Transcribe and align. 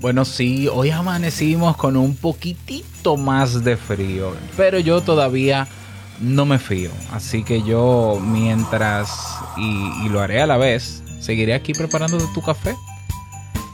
Bueno, 0.00 0.24
sí, 0.24 0.68
hoy 0.72 0.90
amanecimos 0.90 1.76
con 1.76 1.96
un 1.96 2.14
poquitito 2.14 3.16
más 3.16 3.64
de 3.64 3.76
frío, 3.76 4.32
pero 4.56 4.78
yo 4.78 5.00
todavía 5.00 5.66
no 6.20 6.46
me 6.46 6.60
fío. 6.60 6.90
Así 7.12 7.42
que 7.42 7.62
yo, 7.62 8.20
mientras, 8.22 9.10
y, 9.56 10.08
lo 10.08 10.20
haré 10.20 10.40
a 10.40 10.46
la 10.46 10.56
vez, 10.56 11.02
seguiré 11.20 11.52
aquí 11.52 11.72
preparando 11.72 12.16
tu 12.32 12.40
café. 12.42 12.76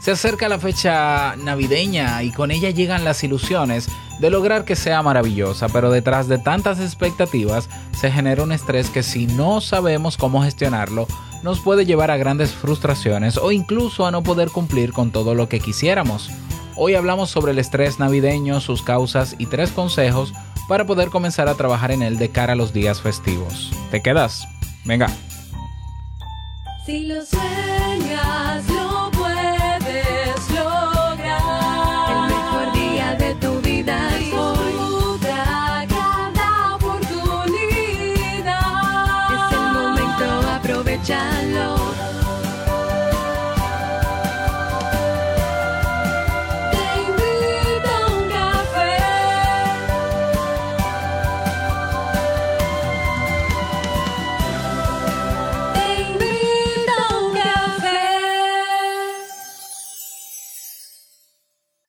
Se 0.01 0.11
acerca 0.11 0.49
la 0.49 0.57
fecha 0.57 1.35
navideña 1.35 2.23
y 2.23 2.31
con 2.31 2.49
ella 2.49 2.71
llegan 2.71 3.03
las 3.03 3.23
ilusiones 3.23 3.87
de 4.19 4.29
lograr 4.31 4.65
que 4.65 4.75
sea 4.75 5.03
maravillosa, 5.03 5.69
pero 5.69 5.91
detrás 5.91 6.27
de 6.27 6.39
tantas 6.39 6.79
expectativas 6.79 7.69
se 7.95 8.11
genera 8.11 8.41
un 8.41 8.51
estrés 8.51 8.89
que 8.89 9.03
si 9.03 9.27
no 9.27 9.61
sabemos 9.61 10.17
cómo 10.17 10.41
gestionarlo, 10.41 11.07
nos 11.45 11.59
puede 11.59 11.85
llevar 11.85 12.09
a 12.09 12.17
grandes 12.17 12.53
frustraciones 12.53 13.37
o 13.37 13.51
incluso 13.51 14.07
a 14.07 14.11
no 14.11 14.23
poder 14.23 14.49
cumplir 14.49 14.91
con 14.91 15.11
todo 15.11 15.35
lo 15.35 15.47
que 15.47 15.59
quisiéramos. 15.59 16.31
Hoy 16.75 16.95
hablamos 16.95 17.29
sobre 17.29 17.51
el 17.51 17.59
estrés 17.59 17.99
navideño, 17.99 18.59
sus 18.59 18.81
causas 18.81 19.35
y 19.37 19.45
tres 19.45 19.69
consejos 19.69 20.33
para 20.67 20.85
poder 20.85 21.09
comenzar 21.09 21.47
a 21.47 21.53
trabajar 21.53 21.91
en 21.91 22.01
él 22.01 22.17
de 22.17 22.29
cara 22.29 22.53
a 22.53 22.55
los 22.55 22.73
días 22.73 22.99
festivos. 22.99 23.71
¿Te 23.91 24.01
quedas? 24.01 24.47
Venga. 24.85 25.07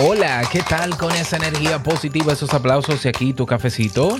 Hola, 0.00 0.44
¿qué 0.52 0.62
tal 0.62 0.96
con 0.96 1.10
esa 1.10 1.38
energía 1.38 1.82
positiva, 1.82 2.32
esos 2.32 2.54
aplausos 2.54 3.04
y 3.04 3.08
aquí 3.08 3.32
tu 3.32 3.46
cafecito? 3.46 4.16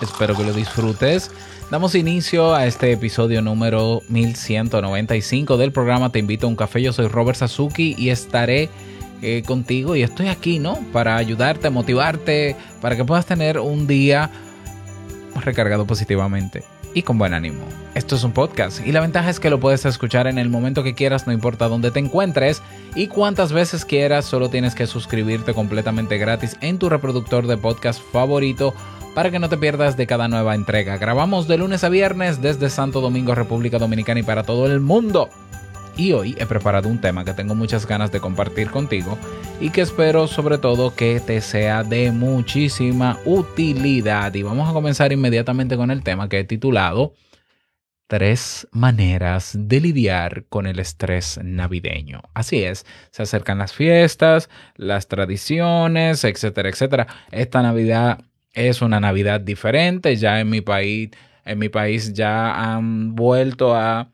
Espero 0.00 0.34
que 0.34 0.42
lo 0.42 0.54
disfrutes. 0.54 1.30
Damos 1.70 1.94
inicio 1.94 2.54
a 2.54 2.64
este 2.64 2.92
episodio 2.92 3.42
número 3.42 4.00
1195 4.08 5.58
del 5.58 5.70
programa 5.70 6.10
Te 6.12 6.18
invito 6.18 6.46
a 6.46 6.48
un 6.48 6.56
café. 6.56 6.80
Yo 6.80 6.94
soy 6.94 7.08
Robert 7.08 7.36
Sasuki 7.36 7.94
y 7.98 8.08
estaré 8.08 8.70
eh, 9.20 9.42
contigo 9.44 9.96
y 9.96 10.02
estoy 10.02 10.28
aquí, 10.28 10.58
¿no? 10.58 10.78
Para 10.94 11.16
ayudarte, 11.16 11.68
motivarte, 11.68 12.56
para 12.80 12.96
que 12.96 13.04
puedas 13.04 13.26
tener 13.26 13.58
un 13.58 13.86
día 13.86 14.30
recargado 15.44 15.86
positivamente 15.86 16.64
y 16.94 17.02
con 17.02 17.18
buen 17.18 17.34
ánimo. 17.34 17.64
Esto 17.94 18.16
es 18.16 18.24
un 18.24 18.32
podcast 18.32 18.86
y 18.86 18.92
la 18.92 19.00
ventaja 19.00 19.30
es 19.30 19.40
que 19.40 19.50
lo 19.50 19.60
puedes 19.60 19.84
escuchar 19.86 20.26
en 20.26 20.38
el 20.38 20.50
momento 20.50 20.82
que 20.82 20.94
quieras, 20.94 21.26
no 21.26 21.32
importa 21.32 21.68
dónde 21.68 21.90
te 21.90 21.98
encuentres 21.98 22.62
y 22.94 23.06
cuántas 23.06 23.52
veces 23.52 23.84
quieras, 23.84 24.24
solo 24.24 24.50
tienes 24.50 24.74
que 24.74 24.86
suscribirte 24.86 25.54
completamente 25.54 26.18
gratis 26.18 26.56
en 26.60 26.78
tu 26.78 26.88
reproductor 26.88 27.46
de 27.46 27.56
podcast 27.56 28.02
favorito 28.12 28.74
para 29.14 29.30
que 29.30 29.38
no 29.38 29.48
te 29.48 29.56
pierdas 29.56 29.96
de 29.96 30.06
cada 30.06 30.28
nueva 30.28 30.54
entrega. 30.54 30.98
Grabamos 30.98 31.48
de 31.48 31.56
lunes 31.56 31.84
a 31.84 31.88
viernes 31.88 32.42
desde 32.42 32.68
Santo 32.68 33.00
Domingo, 33.00 33.34
República 33.34 33.78
Dominicana 33.78 34.20
y 34.20 34.24
para 34.24 34.42
todo 34.42 34.66
el 34.66 34.80
mundo. 34.80 35.30
Y 35.96 36.12
hoy 36.12 36.36
he 36.38 36.44
preparado 36.44 36.90
un 36.90 37.00
tema 37.00 37.24
que 37.24 37.32
tengo 37.32 37.54
muchas 37.54 37.86
ganas 37.86 38.12
de 38.12 38.20
compartir 38.20 38.70
contigo 38.70 39.16
y 39.60 39.70
que 39.70 39.80
espero 39.80 40.26
sobre 40.26 40.58
todo 40.58 40.94
que 40.94 41.20
te 41.20 41.40
sea 41.40 41.84
de 41.84 42.12
muchísima 42.12 43.18
utilidad. 43.24 44.34
Y 44.34 44.42
vamos 44.42 44.68
a 44.68 44.74
comenzar 44.74 45.12
inmediatamente 45.12 45.76
con 45.78 45.90
el 45.90 46.02
tema 46.02 46.28
que 46.28 46.40
he 46.40 46.44
titulado 46.44 47.14
Tres 48.08 48.68
maneras 48.70 49.56
de 49.58 49.80
lidiar 49.80 50.44
con 50.48 50.68
el 50.68 50.78
estrés 50.78 51.40
navideño. 51.42 52.22
Así 52.34 52.62
es, 52.62 52.86
se 53.10 53.24
acercan 53.24 53.58
las 53.58 53.72
fiestas, 53.72 54.48
las 54.76 55.08
tradiciones, 55.08 56.22
etcétera, 56.22 56.68
etcétera. 56.68 57.08
Esta 57.32 57.62
Navidad 57.62 58.20
es 58.52 58.80
una 58.80 59.00
Navidad 59.00 59.40
diferente. 59.40 60.14
Ya 60.14 60.38
en 60.38 60.50
mi 60.50 60.60
país, 60.60 61.10
en 61.44 61.58
mi 61.58 61.68
país 61.68 62.12
ya 62.12 62.54
han 62.54 63.16
vuelto 63.16 63.74
a 63.74 64.12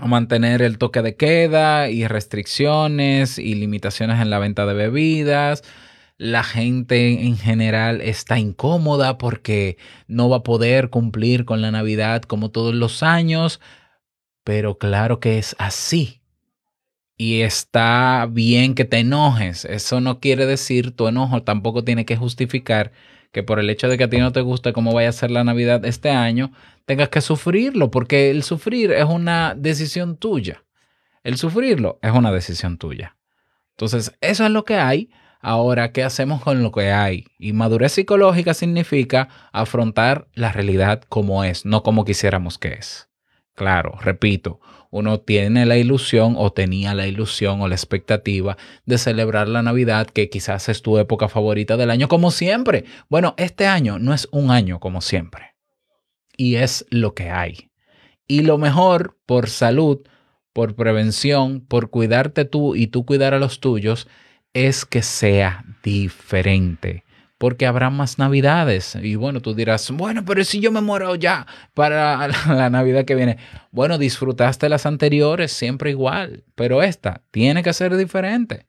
mantener 0.00 0.62
el 0.62 0.78
toque 0.78 1.02
de 1.02 1.16
queda 1.16 1.90
y 1.90 2.06
restricciones 2.06 3.38
y 3.38 3.54
limitaciones 3.54 4.20
en 4.20 4.30
la 4.30 4.38
venta 4.38 4.66
de 4.66 4.74
bebidas. 4.74 5.62
La 6.18 6.44
gente 6.44 7.24
en 7.24 7.36
general 7.36 8.00
está 8.00 8.38
incómoda 8.38 9.18
porque 9.18 9.76
no 10.06 10.28
va 10.28 10.38
a 10.38 10.42
poder 10.42 10.90
cumplir 10.90 11.44
con 11.44 11.60
la 11.62 11.70
Navidad 11.70 12.22
como 12.22 12.50
todos 12.50 12.74
los 12.74 13.02
años, 13.02 13.60
pero 14.44 14.78
claro 14.78 15.20
que 15.20 15.38
es 15.38 15.56
así. 15.58 16.20
Y 17.16 17.42
está 17.42 18.28
bien 18.30 18.74
que 18.74 18.84
te 18.84 18.98
enojes. 19.00 19.64
Eso 19.64 20.00
no 20.00 20.20
quiere 20.20 20.46
decir 20.46 20.92
tu 20.92 21.08
enojo, 21.08 21.42
tampoco 21.42 21.84
tiene 21.84 22.04
que 22.04 22.16
justificar 22.16 22.92
que 23.32 23.42
por 23.42 23.58
el 23.58 23.70
hecho 23.70 23.88
de 23.88 23.98
que 23.98 24.04
a 24.04 24.10
ti 24.10 24.18
no 24.18 24.32
te 24.32 24.42
guste 24.42 24.72
cómo 24.72 24.92
vaya 24.92 25.08
a 25.08 25.12
ser 25.12 25.30
la 25.30 25.42
Navidad 25.42 25.84
este 25.84 26.10
año, 26.10 26.52
tengas 26.84 27.08
que 27.08 27.20
sufrirlo, 27.20 27.90
porque 27.90 28.30
el 28.30 28.42
sufrir 28.42 28.92
es 28.92 29.04
una 29.04 29.54
decisión 29.56 30.16
tuya. 30.16 30.64
El 31.24 31.38
sufrirlo 31.38 31.98
es 32.02 32.12
una 32.12 32.30
decisión 32.30 32.78
tuya. 32.78 33.16
Entonces, 33.70 34.12
eso 34.20 34.44
es 34.44 34.50
lo 34.50 34.64
que 34.64 34.76
hay. 34.76 35.10
Ahora, 35.40 35.92
¿qué 35.92 36.04
hacemos 36.04 36.42
con 36.42 36.62
lo 36.62 36.70
que 36.70 36.92
hay? 36.92 37.24
Y 37.38 37.52
madurez 37.52 37.92
psicológica 37.92 38.54
significa 38.54 39.28
afrontar 39.50 40.28
la 40.34 40.52
realidad 40.52 41.02
como 41.08 41.42
es, 41.42 41.64
no 41.64 41.82
como 41.82 42.04
quisiéramos 42.04 42.58
que 42.58 42.74
es. 42.74 43.08
Claro, 43.54 43.98
repito, 44.00 44.60
uno 44.90 45.20
tiene 45.20 45.66
la 45.66 45.76
ilusión 45.76 46.34
o 46.36 46.52
tenía 46.52 46.94
la 46.94 47.06
ilusión 47.06 47.60
o 47.60 47.68
la 47.68 47.74
expectativa 47.74 48.56
de 48.86 48.98
celebrar 48.98 49.48
la 49.48 49.62
Navidad, 49.62 50.06
que 50.06 50.30
quizás 50.30 50.68
es 50.68 50.82
tu 50.82 50.98
época 50.98 51.28
favorita 51.28 51.76
del 51.76 51.90
año, 51.90 52.08
como 52.08 52.30
siempre. 52.30 52.84
Bueno, 53.08 53.34
este 53.36 53.66
año 53.66 53.98
no 53.98 54.14
es 54.14 54.28
un 54.32 54.50
año 54.50 54.80
como 54.80 55.00
siempre. 55.00 55.54
Y 56.36 56.56
es 56.56 56.86
lo 56.90 57.14
que 57.14 57.30
hay. 57.30 57.70
Y 58.26 58.42
lo 58.42 58.58
mejor 58.58 59.18
por 59.26 59.48
salud, 59.48 60.00
por 60.52 60.74
prevención, 60.74 61.60
por 61.60 61.90
cuidarte 61.90 62.44
tú 62.44 62.74
y 62.74 62.86
tú 62.86 63.04
cuidar 63.04 63.34
a 63.34 63.38
los 63.38 63.60
tuyos, 63.60 64.08
es 64.54 64.84
que 64.84 65.02
sea 65.02 65.64
diferente 65.82 67.01
porque 67.42 67.66
habrá 67.66 67.90
más 67.90 68.20
navidades. 68.20 68.96
Y 69.02 69.16
bueno, 69.16 69.40
tú 69.40 69.52
dirás, 69.52 69.90
bueno, 69.90 70.24
pero 70.24 70.44
si 70.44 70.60
yo 70.60 70.70
me 70.70 70.80
muero 70.80 71.16
ya 71.16 71.48
para 71.74 72.28
la 72.46 72.70
Navidad 72.70 73.04
que 73.04 73.16
viene. 73.16 73.36
Bueno, 73.72 73.98
disfrutaste 73.98 74.68
las 74.68 74.86
anteriores 74.86 75.50
siempre 75.50 75.90
igual, 75.90 76.44
pero 76.54 76.84
esta 76.84 77.22
tiene 77.32 77.64
que 77.64 77.72
ser 77.72 77.96
diferente. 77.96 78.68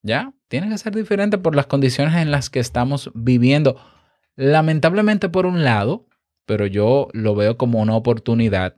¿Ya? 0.00 0.32
Tiene 0.48 0.70
que 0.70 0.78
ser 0.78 0.94
diferente 0.94 1.36
por 1.36 1.54
las 1.54 1.66
condiciones 1.66 2.14
en 2.14 2.30
las 2.30 2.48
que 2.48 2.58
estamos 2.58 3.10
viviendo. 3.14 3.78
Lamentablemente 4.34 5.28
por 5.28 5.44
un 5.44 5.62
lado, 5.62 6.06
pero 6.46 6.64
yo 6.66 7.08
lo 7.12 7.34
veo 7.34 7.58
como 7.58 7.80
una 7.80 7.96
oportunidad 7.96 8.76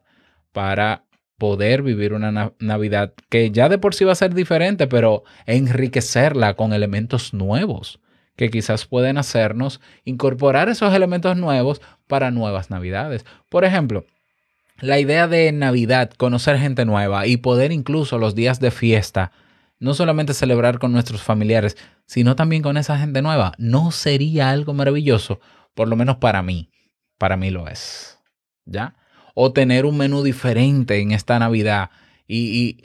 para 0.51 1.05
poder 1.37 1.83
vivir 1.83 2.13
una 2.13 2.55
Navidad 2.59 3.15
que 3.31 3.53
ya 3.53 3.69
de 3.69 3.79
por 3.79 3.95
sí 3.95 4.05
va 4.05 4.11
a 4.11 4.17
ser 4.17 4.35
diferente, 4.35 4.89
pero 4.89 5.23
enriquecerla 5.47 6.55
con 6.55 6.73
elementos 6.73 7.33
nuevos 7.33 8.01
que 8.39 8.51
quizás 8.51 8.87
pueden 8.87 9.19
hacernos 9.19 9.81
incorporar 10.05 10.69
esos 10.69 10.95
elementos 10.95 11.37
nuevos 11.37 11.83
para 12.07 12.31
nuevas 12.31 12.71
navidades. 12.71 13.27
Por 13.49 13.65
ejemplo, 13.65 14.07
la 14.79 15.01
idea 15.01 15.27
de 15.27 15.51
Navidad, 15.51 16.13
conocer 16.17 16.57
gente 16.57 16.85
nueva 16.85 17.27
y 17.27 17.39
poder 17.39 17.73
incluso 17.73 18.17
los 18.17 18.37
días 18.37 18.61
de 18.61 18.71
fiesta, 18.71 19.33
no 19.81 19.93
solamente 19.93 20.35
celebrar 20.35 20.79
con 20.79 20.93
nuestros 20.93 21.21
familiares, 21.21 21.77
sino 22.07 22.37
también 22.37 22.63
con 22.63 22.77
esa 22.77 22.97
gente 22.97 23.23
nueva, 23.23 23.55
¿no 23.59 23.91
sería 23.91 24.51
algo 24.51 24.73
maravilloso? 24.73 25.41
Por 25.75 25.89
lo 25.89 25.97
menos 25.97 26.19
para 26.19 26.41
mí, 26.41 26.71
para 27.19 27.37
mí 27.37 27.51
lo 27.51 27.67
es. 27.67 28.21
¿Ya? 28.67 28.95
O 29.35 29.53
tener 29.53 29.85
un 29.85 29.97
menú 29.97 30.23
diferente 30.23 31.01
en 31.01 31.11
esta 31.11 31.41
Navidad 31.41 31.91
y, 32.29 32.37
y 32.37 32.85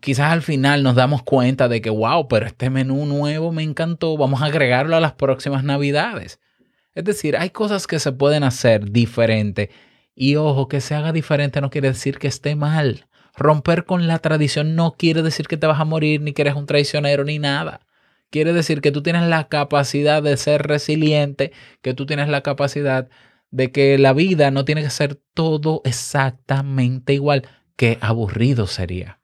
quizás 0.00 0.32
al 0.32 0.42
final 0.42 0.82
nos 0.82 0.94
damos 0.94 1.22
cuenta 1.22 1.68
de 1.68 1.80
que, 1.80 1.90
wow, 1.90 2.28
pero 2.28 2.46
este 2.46 2.70
menú 2.70 3.06
nuevo 3.06 3.52
me 3.52 3.62
encantó, 3.62 4.16
vamos 4.16 4.42
a 4.42 4.46
agregarlo 4.46 4.96
a 4.96 5.00
las 5.00 5.12
próximas 5.12 5.64
navidades. 5.64 6.40
Es 6.94 7.04
decir, 7.04 7.36
hay 7.36 7.50
cosas 7.50 7.86
que 7.86 7.98
se 7.98 8.12
pueden 8.12 8.44
hacer 8.44 8.90
diferente 8.90 9.70
y 10.14 10.36
ojo, 10.36 10.68
que 10.68 10.80
se 10.80 10.94
haga 10.94 11.12
diferente 11.12 11.60
no 11.60 11.70
quiere 11.70 11.88
decir 11.88 12.18
que 12.18 12.28
esté 12.28 12.54
mal. 12.54 13.06
Romper 13.34 13.84
con 13.84 14.06
la 14.06 14.18
tradición 14.18 14.76
no 14.76 14.92
quiere 14.92 15.22
decir 15.22 15.48
que 15.48 15.56
te 15.56 15.66
vas 15.66 15.80
a 15.80 15.86
morir, 15.86 16.20
ni 16.20 16.32
que 16.32 16.42
eres 16.42 16.54
un 16.54 16.66
traicionero, 16.66 17.24
ni 17.24 17.38
nada. 17.38 17.80
Quiere 18.30 18.52
decir 18.52 18.80
que 18.80 18.92
tú 18.92 19.02
tienes 19.02 19.22
la 19.24 19.48
capacidad 19.48 20.22
de 20.22 20.36
ser 20.36 20.62
resiliente, 20.66 21.52
que 21.80 21.94
tú 21.94 22.06
tienes 22.06 22.28
la 22.28 22.42
capacidad 22.42 23.08
de 23.50 23.72
que 23.72 23.98
la 23.98 24.12
vida 24.12 24.50
no 24.50 24.64
tiene 24.64 24.82
que 24.82 24.90
ser 24.90 25.16
todo 25.34 25.82
exactamente 25.84 27.14
igual, 27.14 27.48
que 27.76 27.98
aburrido 28.00 28.66
sería. 28.66 29.21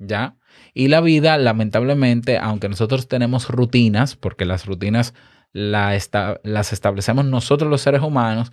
¿Ya? 0.00 0.34
Y 0.72 0.88
la 0.88 1.02
vida, 1.02 1.36
lamentablemente, 1.36 2.38
aunque 2.38 2.70
nosotros 2.70 3.06
tenemos 3.06 3.48
rutinas, 3.48 4.16
porque 4.16 4.46
las 4.46 4.64
rutinas 4.64 5.14
las 5.52 6.72
establecemos 6.72 7.24
nosotros 7.26 7.70
los 7.70 7.82
seres 7.82 8.00
humanos, 8.00 8.50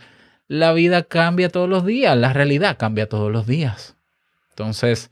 la 0.49 0.73
vida 0.73 1.03
cambia 1.03 1.49
todos 1.49 1.69
los 1.69 1.85
días, 1.85 2.17
la 2.17 2.33
realidad 2.33 2.77
cambia 2.77 3.07
todos 3.07 3.31
los 3.31 3.47
días. 3.47 3.95
Entonces, 4.49 5.09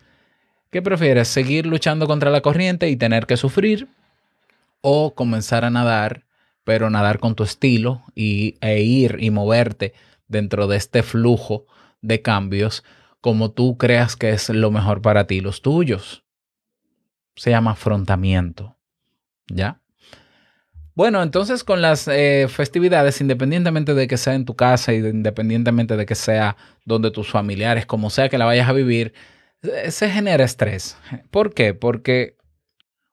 ¿qué 0.71 0.81
prefieres? 0.81 1.29
¿Seguir 1.29 1.65
luchando 1.65 2.05
contra 2.05 2.31
la 2.31 2.41
corriente 2.41 2.89
y 2.89 2.97
tener 2.97 3.27
que 3.27 3.37
sufrir? 3.37 3.87
¿O 4.81 5.15
comenzar 5.15 5.63
a 5.63 5.69
nadar, 5.69 6.25
pero 6.65 6.89
nadar 6.89 7.19
con 7.19 7.35
tu 7.35 7.43
estilo 7.43 8.03
y, 8.13 8.57
e 8.59 8.81
ir 8.81 9.17
y 9.21 9.29
moverte 9.29 9.93
dentro 10.27 10.67
de 10.67 10.77
este 10.77 11.01
flujo 11.01 11.65
de 12.01 12.21
cambios 12.21 12.83
como 13.21 13.51
tú 13.51 13.77
creas 13.77 14.15
que 14.15 14.31
es 14.31 14.49
lo 14.49 14.69
mejor 14.69 15.01
para 15.01 15.27
ti, 15.27 15.39
los 15.39 15.61
tuyos? 15.61 16.24
Se 17.35 17.49
llama 17.49 17.71
afrontamiento. 17.71 18.77
¿Ya? 19.47 19.81
Bueno, 20.95 21.21
entonces 21.21 21.65
con 21.65 21.81
las 21.81 22.07
eh, 22.07 22.47
festividades, 22.49 23.19
independientemente 23.19 23.93
de 23.93 24.07
que 24.07 24.15
sea 24.15 24.33
en 24.33 24.45
tu 24.45 24.55
casa 24.55 24.93
y 24.93 24.97
independientemente 24.97 25.97
de 25.97 26.05
que 26.05 26.15
sea 26.15 26.55
donde 26.85 27.11
tus 27.11 27.29
familiares, 27.29 27.85
como 27.85 28.09
sea 28.09 28.29
que 28.29 28.37
la 28.37 28.45
vayas 28.45 28.69
a 28.69 28.73
vivir, 28.73 29.13
eh, 29.61 29.91
se 29.91 30.09
genera 30.09 30.45
estrés. 30.45 30.97
¿Por 31.31 31.53
qué? 31.53 31.73
Porque 31.73 32.37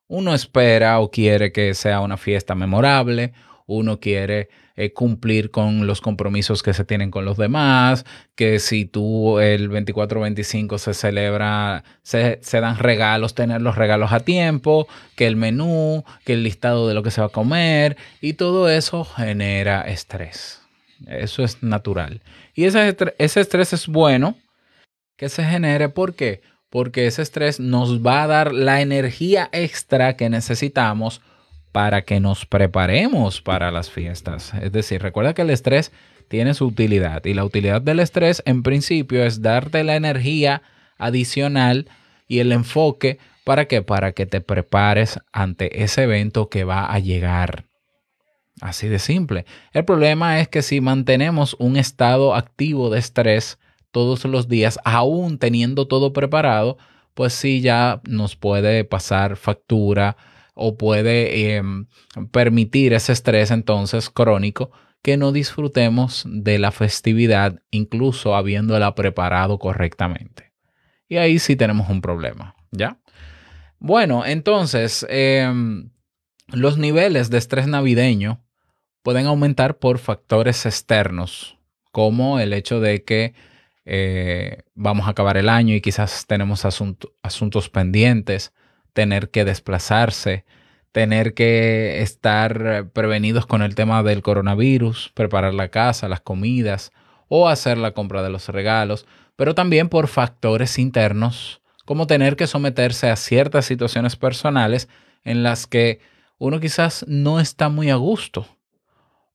uno 0.06 0.32
espera 0.32 1.00
o 1.00 1.10
quiere 1.10 1.50
que 1.50 1.74
sea 1.74 2.00
una 2.00 2.16
fiesta 2.16 2.54
memorable, 2.54 3.32
uno 3.76 4.00
quiere 4.00 4.48
eh, 4.74 4.92
cumplir 4.94 5.50
con 5.50 5.86
los 5.86 6.00
compromisos 6.00 6.62
que 6.62 6.72
se 6.72 6.86
tienen 6.86 7.10
con 7.10 7.26
los 7.26 7.36
demás, 7.36 8.06
que 8.34 8.58
si 8.58 8.86
tú 8.86 9.38
el 9.38 9.70
24-25 9.70 10.78
se 10.78 10.94
celebra, 10.94 11.84
se, 12.02 12.38
dan 12.52 12.78
regalos, 12.78 13.34
tener 13.34 13.60
los 13.60 13.76
regalos 13.76 14.12
a 14.12 14.20
tiempo, 14.20 14.88
que 15.14 15.26
el 15.26 15.36
menú, 15.36 16.04
que 16.24 16.32
el 16.32 16.42
listado 16.42 16.88
de 16.88 16.94
lo 16.94 17.02
que 17.02 17.10
se 17.10 17.20
va 17.20 17.26
a 17.26 17.30
comer, 17.30 17.98
y 18.22 18.32
todo 18.32 18.70
eso 18.70 19.04
genera 19.04 19.82
estrés. 19.82 20.62
Eso 21.06 21.44
es 21.44 21.62
natural. 21.62 22.22
Y 22.54 22.64
ese, 22.64 22.96
ese 23.18 23.40
estrés 23.40 23.74
es 23.74 23.88
bueno 23.88 24.36
que 25.16 25.28
se 25.28 25.44
genere. 25.44 25.90
¿Por 25.90 26.14
qué? 26.14 26.40
Porque 26.70 27.06
ese 27.06 27.20
estrés 27.20 27.60
nos 27.60 28.04
va 28.04 28.22
a 28.22 28.26
dar 28.26 28.54
la 28.54 28.80
energía 28.80 29.50
extra 29.52 30.16
que 30.16 30.30
necesitamos 30.30 31.20
para 31.72 32.02
que 32.02 32.20
nos 32.20 32.46
preparemos 32.46 33.40
para 33.40 33.70
las 33.70 33.90
fiestas. 33.90 34.52
Es 34.60 34.72
decir, 34.72 35.02
recuerda 35.02 35.34
que 35.34 35.42
el 35.42 35.50
estrés 35.50 35.90
tiene 36.28 36.54
su 36.54 36.66
utilidad 36.66 37.24
y 37.24 37.34
la 37.34 37.44
utilidad 37.44 37.82
del 37.82 38.00
estrés 38.00 38.42
en 38.46 38.62
principio 38.62 39.24
es 39.24 39.42
darte 39.42 39.82
la 39.82 39.96
energía 39.96 40.62
adicional 40.98 41.88
y 42.28 42.38
el 42.38 42.52
enfoque 42.52 43.18
para 43.44 43.66
que 43.66 43.82
para 43.82 44.12
que 44.12 44.26
te 44.26 44.40
prepares 44.40 45.18
ante 45.32 45.82
ese 45.82 46.04
evento 46.04 46.48
que 46.48 46.64
va 46.64 46.86
a 46.86 46.98
llegar. 47.00 47.64
Así 48.60 48.88
de 48.88 48.98
simple. 48.98 49.44
El 49.72 49.84
problema 49.84 50.40
es 50.40 50.48
que 50.48 50.62
si 50.62 50.80
mantenemos 50.80 51.56
un 51.58 51.76
estado 51.76 52.34
activo 52.34 52.90
de 52.90 52.98
estrés 52.98 53.58
todos 53.90 54.24
los 54.24 54.48
días, 54.48 54.78
aún 54.84 55.38
teniendo 55.38 55.88
todo 55.88 56.12
preparado, 56.12 56.78
pues 57.14 57.32
sí 57.32 57.60
ya 57.60 58.00
nos 58.04 58.36
puede 58.36 58.84
pasar 58.84 59.36
factura, 59.36 60.16
o 60.54 60.76
puede 60.76 61.56
em, 61.56 61.86
permitir 62.30 62.92
ese 62.92 63.12
estrés 63.12 63.50
entonces 63.50 64.10
crónico 64.10 64.70
que 65.02 65.16
no 65.16 65.32
disfrutemos 65.32 66.24
de 66.26 66.58
la 66.58 66.70
festividad 66.70 67.60
incluso 67.70 68.36
habiéndola 68.36 68.94
preparado 68.94 69.58
correctamente. 69.58 70.52
Y 71.08 71.16
ahí 71.16 71.38
sí 71.38 71.56
tenemos 71.56 71.88
un 71.90 72.00
problema, 72.00 72.54
¿ya? 72.70 72.98
Bueno, 73.78 74.24
entonces 74.24 75.04
em, 75.08 75.90
los 76.48 76.78
niveles 76.78 77.30
de 77.30 77.38
estrés 77.38 77.66
navideño 77.66 78.44
pueden 79.02 79.26
aumentar 79.26 79.78
por 79.78 79.98
factores 79.98 80.64
externos, 80.66 81.58
como 81.90 82.38
el 82.38 82.52
hecho 82.52 82.80
de 82.80 83.02
que 83.02 83.34
eh, 83.84 84.62
vamos 84.74 85.06
a 85.06 85.10
acabar 85.10 85.36
el 85.36 85.48
año 85.48 85.74
y 85.74 85.80
quizás 85.80 86.26
tenemos 86.26 86.64
asuntos 86.64 87.68
pendientes, 87.68 88.52
tener 88.92 89.30
que 89.30 89.44
desplazarse, 89.44 90.44
tener 90.92 91.34
que 91.34 92.02
estar 92.02 92.90
prevenidos 92.92 93.46
con 93.46 93.62
el 93.62 93.74
tema 93.74 94.02
del 94.02 94.22
coronavirus, 94.22 95.10
preparar 95.14 95.54
la 95.54 95.68
casa, 95.68 96.08
las 96.08 96.20
comidas 96.20 96.92
o 97.28 97.48
hacer 97.48 97.78
la 97.78 97.92
compra 97.92 98.22
de 98.22 98.30
los 98.30 98.48
regalos, 98.48 99.06
pero 99.36 99.54
también 99.54 99.88
por 99.88 100.08
factores 100.08 100.78
internos, 100.78 101.62
como 101.86 102.06
tener 102.06 102.36
que 102.36 102.46
someterse 102.46 103.10
a 103.10 103.16
ciertas 103.16 103.64
situaciones 103.64 104.16
personales 104.16 104.88
en 105.24 105.42
las 105.42 105.66
que 105.66 106.00
uno 106.38 106.60
quizás 106.60 107.04
no 107.08 107.40
está 107.40 107.68
muy 107.68 107.90
a 107.90 107.96
gusto. 107.96 108.46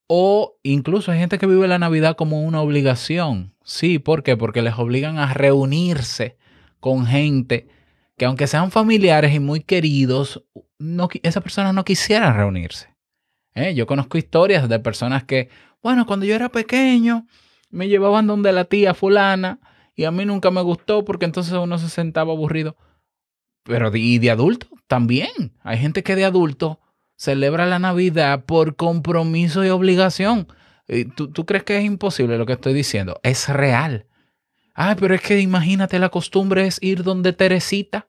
O 0.07 0.57
incluso 0.63 1.11
hay 1.11 1.19
gente 1.19 1.37
que 1.37 1.47
vive 1.47 1.67
la 1.67 1.79
Navidad 1.79 2.15
como 2.15 2.43
una 2.43 2.61
obligación. 2.61 3.53
Sí, 3.63 3.99
¿por 3.99 4.23
qué? 4.23 4.37
Porque 4.37 4.61
les 4.61 4.77
obligan 4.77 5.17
a 5.17 5.33
reunirse 5.33 6.37
con 6.79 7.05
gente 7.05 7.67
que 8.17 8.25
aunque 8.25 8.47
sean 8.47 8.71
familiares 8.71 9.33
y 9.33 9.39
muy 9.39 9.61
queridos, 9.61 10.43
no, 10.79 11.07
esa 11.23 11.41
persona 11.41 11.71
no 11.71 11.85
quisiera 11.85 12.33
reunirse. 12.33 12.95
¿Eh? 13.53 13.73
Yo 13.75 13.87
conozco 13.87 14.17
historias 14.17 14.67
de 14.67 14.79
personas 14.79 15.23
que, 15.23 15.49
bueno, 15.81 16.05
cuando 16.05 16.25
yo 16.25 16.35
era 16.35 16.49
pequeño, 16.49 17.27
me 17.69 17.87
llevaban 17.87 18.27
donde 18.27 18.51
la 18.51 18.65
tía 18.65 18.93
fulana 18.93 19.59
y 19.95 20.05
a 20.05 20.11
mí 20.11 20.25
nunca 20.25 20.51
me 20.51 20.61
gustó 20.61 21.05
porque 21.05 21.25
entonces 21.25 21.53
uno 21.53 21.77
se 21.77 21.89
sentaba 21.89 22.33
aburrido. 22.33 22.75
Pero 23.63 23.91
de, 23.91 23.99
y 23.99 24.17
de 24.19 24.31
adulto 24.31 24.67
también. 24.87 25.53
Hay 25.61 25.77
gente 25.77 26.03
que 26.03 26.15
de 26.15 26.25
adulto 26.25 26.79
celebra 27.15 27.65
la 27.65 27.79
Navidad 27.79 28.45
por 28.45 28.75
compromiso 28.75 29.63
y 29.65 29.69
obligación. 29.69 30.47
¿Tú, 31.15 31.31
¿Tú 31.31 31.45
crees 31.45 31.63
que 31.63 31.77
es 31.77 31.83
imposible 31.83 32.37
lo 32.37 32.45
que 32.45 32.53
estoy 32.53 32.73
diciendo? 32.73 33.19
Es 33.23 33.49
real. 33.49 34.05
Ay, 34.79 34.95
pero 34.99 35.15
es 35.15 35.21
que 35.21 35.39
imagínate, 35.39 35.97
la 35.97 36.09
costumbre 36.09 36.67
es 36.67 36.77
ir 36.83 37.01
donde 37.01 37.33
Teresita. 37.33 38.07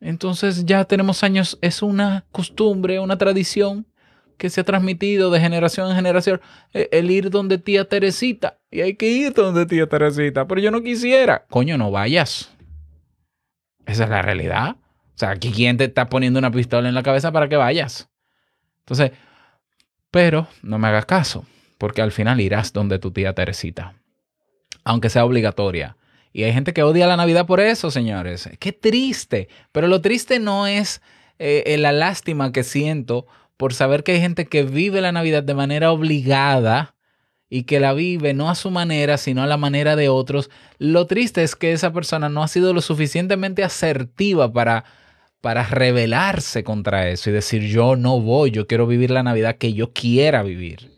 Entonces 0.00 0.64
ya 0.64 0.84
tenemos 0.84 1.22
años, 1.22 1.58
es 1.60 1.82
una 1.82 2.24
costumbre, 2.32 2.98
una 2.98 3.18
tradición 3.18 3.86
que 4.38 4.48
se 4.48 4.62
ha 4.62 4.64
transmitido 4.64 5.30
de 5.30 5.40
generación 5.40 5.90
en 5.90 5.96
generación, 5.96 6.40
e, 6.72 6.88
el 6.92 7.10
ir 7.10 7.28
donde 7.28 7.58
tía 7.58 7.88
Teresita. 7.88 8.58
Y 8.70 8.80
hay 8.80 8.94
que 8.94 9.08
ir 9.08 9.34
donde 9.34 9.66
tía 9.66 9.86
Teresita, 9.86 10.46
pero 10.46 10.60
yo 10.60 10.70
no 10.70 10.82
quisiera. 10.82 11.44
Coño, 11.50 11.76
no 11.76 11.90
vayas. 11.90 12.50
Esa 13.84 14.04
es 14.04 14.10
la 14.10 14.22
realidad. 14.22 14.76
O 15.14 15.18
sea, 15.20 15.30
aquí 15.30 15.52
quién 15.52 15.76
te 15.76 15.84
está 15.84 16.08
poniendo 16.08 16.38
una 16.38 16.50
pistola 16.50 16.88
en 16.88 16.94
la 16.94 17.02
cabeza 17.02 17.32
para 17.32 17.48
que 17.48 17.56
vayas. 17.56 18.08
Entonces, 18.80 19.12
pero 20.10 20.48
no 20.62 20.78
me 20.78 20.88
hagas 20.88 21.04
caso, 21.04 21.44
porque 21.76 22.00
al 22.00 22.12
final 22.12 22.40
irás 22.40 22.72
donde 22.72 22.98
tu 22.98 23.10
tía 23.10 23.34
Teresita 23.34 24.00
aunque 24.84 25.10
sea 25.10 25.24
obligatoria. 25.24 25.96
Y 26.32 26.44
hay 26.44 26.52
gente 26.52 26.72
que 26.72 26.82
odia 26.82 27.06
la 27.06 27.16
Navidad 27.16 27.46
por 27.46 27.60
eso, 27.60 27.90
señores. 27.90 28.48
Qué 28.58 28.72
triste. 28.72 29.48
Pero 29.72 29.88
lo 29.88 30.00
triste 30.00 30.38
no 30.38 30.66
es 30.66 31.02
eh, 31.38 31.76
la 31.78 31.92
lástima 31.92 32.52
que 32.52 32.62
siento 32.62 33.26
por 33.56 33.74
saber 33.74 34.04
que 34.04 34.12
hay 34.12 34.20
gente 34.20 34.46
que 34.46 34.62
vive 34.62 35.00
la 35.00 35.12
Navidad 35.12 35.42
de 35.42 35.54
manera 35.54 35.92
obligada 35.92 36.94
y 37.50 37.64
que 37.64 37.80
la 37.80 37.92
vive 37.92 38.32
no 38.32 38.48
a 38.48 38.54
su 38.54 38.70
manera, 38.70 39.18
sino 39.18 39.42
a 39.42 39.46
la 39.46 39.56
manera 39.56 39.96
de 39.96 40.08
otros. 40.08 40.48
Lo 40.78 41.06
triste 41.06 41.42
es 41.42 41.56
que 41.56 41.72
esa 41.72 41.92
persona 41.92 42.28
no 42.28 42.42
ha 42.44 42.48
sido 42.48 42.72
lo 42.72 42.80
suficientemente 42.80 43.64
asertiva 43.64 44.50
para, 44.52 44.84
para 45.40 45.64
rebelarse 45.64 46.62
contra 46.62 47.08
eso 47.08 47.28
y 47.28 47.32
decir 47.32 47.62
yo 47.62 47.96
no 47.96 48.20
voy, 48.20 48.52
yo 48.52 48.68
quiero 48.68 48.86
vivir 48.86 49.10
la 49.10 49.24
Navidad 49.24 49.56
que 49.56 49.74
yo 49.74 49.92
quiera 49.92 50.44
vivir. 50.44 50.90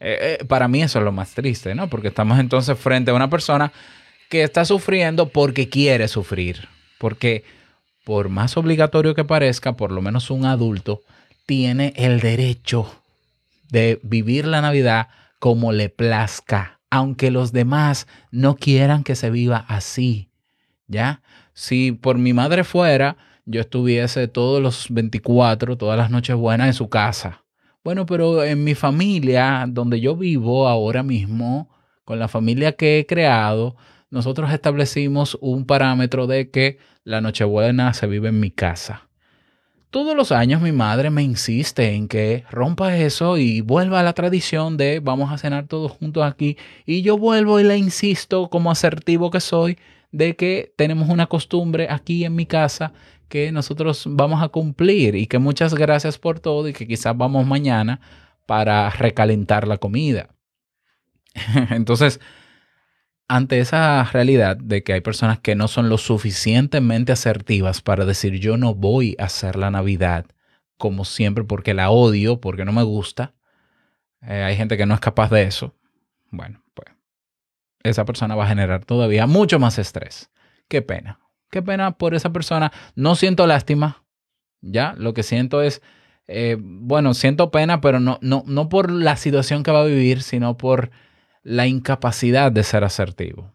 Eh, 0.00 0.38
eh, 0.40 0.44
para 0.44 0.68
mí 0.68 0.82
eso 0.82 0.98
es 0.98 1.04
lo 1.04 1.12
más 1.12 1.34
triste, 1.34 1.74
¿no? 1.74 1.88
Porque 1.88 2.08
estamos 2.08 2.38
entonces 2.38 2.78
frente 2.78 3.10
a 3.10 3.14
una 3.14 3.30
persona 3.30 3.72
que 4.30 4.44
está 4.44 4.64
sufriendo 4.64 5.28
porque 5.28 5.68
quiere 5.68 6.08
sufrir. 6.08 6.68
Porque 6.98 7.44
por 8.04 8.30
más 8.30 8.56
obligatorio 8.56 9.14
que 9.14 9.24
parezca, 9.24 9.76
por 9.76 9.92
lo 9.92 10.00
menos 10.00 10.30
un 10.30 10.46
adulto 10.46 11.02
tiene 11.44 11.92
el 11.96 12.20
derecho 12.20 12.90
de 13.70 14.00
vivir 14.02 14.46
la 14.46 14.62
Navidad 14.62 15.08
como 15.38 15.72
le 15.72 15.88
plazca, 15.88 16.80
aunque 16.90 17.30
los 17.30 17.52
demás 17.52 18.06
no 18.30 18.56
quieran 18.56 19.04
que 19.04 19.16
se 19.16 19.30
viva 19.30 19.64
así. 19.68 20.30
¿Ya? 20.86 21.22
Si 21.52 21.92
por 21.92 22.18
mi 22.18 22.32
madre 22.32 22.64
fuera, 22.64 23.16
yo 23.46 23.60
estuviese 23.60 24.28
todos 24.28 24.62
los 24.62 24.86
24, 24.90 25.76
todas 25.76 25.98
las 25.98 26.10
noches 26.10 26.36
buenas 26.36 26.68
en 26.68 26.74
su 26.74 26.88
casa 26.88 27.42
Bueno, 27.82 28.06
pero 28.06 28.44
en 28.44 28.62
mi 28.62 28.74
familia, 28.74 29.64
donde 29.68 30.00
yo 30.00 30.14
vivo 30.14 30.68
ahora 30.68 31.02
mismo, 31.02 31.68
con 32.04 32.18
la 32.18 32.28
familia 32.28 32.72
que 32.72 33.00
he 33.00 33.06
creado, 33.06 33.76
nosotros 34.10 34.52
establecimos 34.52 35.38
un 35.40 35.64
parámetro 35.64 36.26
de 36.26 36.50
que 36.50 36.78
la 37.04 37.20
Nochebuena 37.20 37.94
se 37.94 38.06
vive 38.06 38.28
en 38.28 38.40
mi 38.40 38.50
casa. 38.50 39.08
Todos 39.90 40.16
los 40.16 40.30
años 40.30 40.62
mi 40.62 40.70
madre 40.70 41.10
me 41.10 41.22
insiste 41.22 41.94
en 41.94 42.06
que 42.06 42.44
rompa 42.50 42.96
eso 42.96 43.38
y 43.38 43.60
vuelva 43.60 44.00
a 44.00 44.02
la 44.04 44.12
tradición 44.12 44.76
de 44.76 45.00
vamos 45.00 45.32
a 45.32 45.38
cenar 45.38 45.66
todos 45.66 45.90
juntos 45.90 46.24
aquí. 46.24 46.56
Y 46.86 47.02
yo 47.02 47.18
vuelvo 47.18 47.58
y 47.58 47.64
le 47.64 47.76
insisto, 47.76 48.48
como 48.50 48.70
asertivo 48.70 49.30
que 49.30 49.40
soy, 49.40 49.78
de 50.12 50.36
que 50.36 50.72
tenemos 50.76 51.08
una 51.08 51.26
costumbre 51.26 51.88
aquí 51.90 52.24
en 52.24 52.36
mi 52.36 52.46
casa 52.46 52.92
que 53.28 53.52
nosotros 53.52 54.04
vamos 54.08 54.42
a 54.42 54.48
cumplir 54.48 55.14
y 55.14 55.26
que 55.26 55.38
muchas 55.38 55.74
gracias 55.74 56.18
por 56.18 56.40
todo 56.40 56.68
y 56.68 56.72
que 56.72 56.86
quizás 56.86 57.16
vamos 57.16 57.46
mañana 57.46 58.00
para 58.46 58.90
recalentar 58.90 59.66
la 59.68 59.78
comida. 59.78 60.30
Entonces, 61.70 62.20
ante 63.30 63.60
esa 63.60 64.02
realidad 64.02 64.56
de 64.56 64.82
que 64.82 64.92
hay 64.92 65.02
personas 65.02 65.38
que 65.38 65.54
no 65.54 65.68
son 65.68 65.88
lo 65.88 65.98
suficientemente 65.98 67.12
asertivas 67.12 67.80
para 67.80 68.04
decir 68.04 68.40
yo 68.40 68.56
no 68.56 68.74
voy 68.74 69.14
a 69.20 69.26
hacer 69.26 69.54
la 69.54 69.70
Navidad 69.70 70.26
como 70.76 71.04
siempre 71.04 71.44
porque 71.44 71.72
la 71.72 71.90
odio, 71.90 72.40
porque 72.40 72.64
no 72.64 72.72
me 72.72 72.82
gusta, 72.82 73.34
eh, 74.22 74.42
hay 74.42 74.56
gente 74.56 74.76
que 74.76 74.84
no 74.84 74.94
es 74.94 75.00
capaz 75.00 75.30
de 75.30 75.44
eso, 75.44 75.76
bueno, 76.32 76.60
pues 76.74 76.88
esa 77.84 78.04
persona 78.04 78.34
va 78.34 78.46
a 78.46 78.48
generar 78.48 78.84
todavía 78.84 79.28
mucho 79.28 79.60
más 79.60 79.78
estrés. 79.78 80.28
Qué 80.66 80.82
pena, 80.82 81.20
qué 81.50 81.62
pena 81.62 81.92
por 81.92 82.14
esa 82.14 82.32
persona. 82.32 82.72
No 82.96 83.14
siento 83.14 83.46
lástima, 83.46 84.02
ya, 84.60 84.94
lo 84.98 85.14
que 85.14 85.22
siento 85.22 85.62
es, 85.62 85.82
eh, 86.26 86.56
bueno, 86.58 87.14
siento 87.14 87.52
pena, 87.52 87.80
pero 87.80 88.00
no, 88.00 88.18
no, 88.22 88.42
no 88.46 88.68
por 88.68 88.90
la 88.90 89.14
situación 89.14 89.62
que 89.62 89.70
va 89.70 89.82
a 89.82 89.84
vivir, 89.84 90.22
sino 90.22 90.56
por 90.56 90.90
la 91.42 91.66
incapacidad 91.66 92.52
de 92.52 92.62
ser 92.62 92.84
asertivo. 92.84 93.52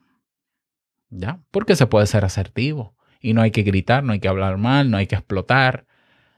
¿Ya? 1.10 1.40
Porque 1.52 1.76
se 1.76 1.88
puede 1.88 2.08
ser 2.08 2.26
asertivo 2.26 2.96
y 3.22 3.34
no 3.34 3.42
hay 3.42 3.52
que 3.52 3.64
gritar, 3.64 4.04
no 4.04 4.14
hay 4.14 4.20
que 4.20 4.28
hablar 4.28 4.58
mal, 4.58 4.92
no 4.92 4.98
hay 4.98 5.08
que 5.08 5.16
explotar, 5.16 5.86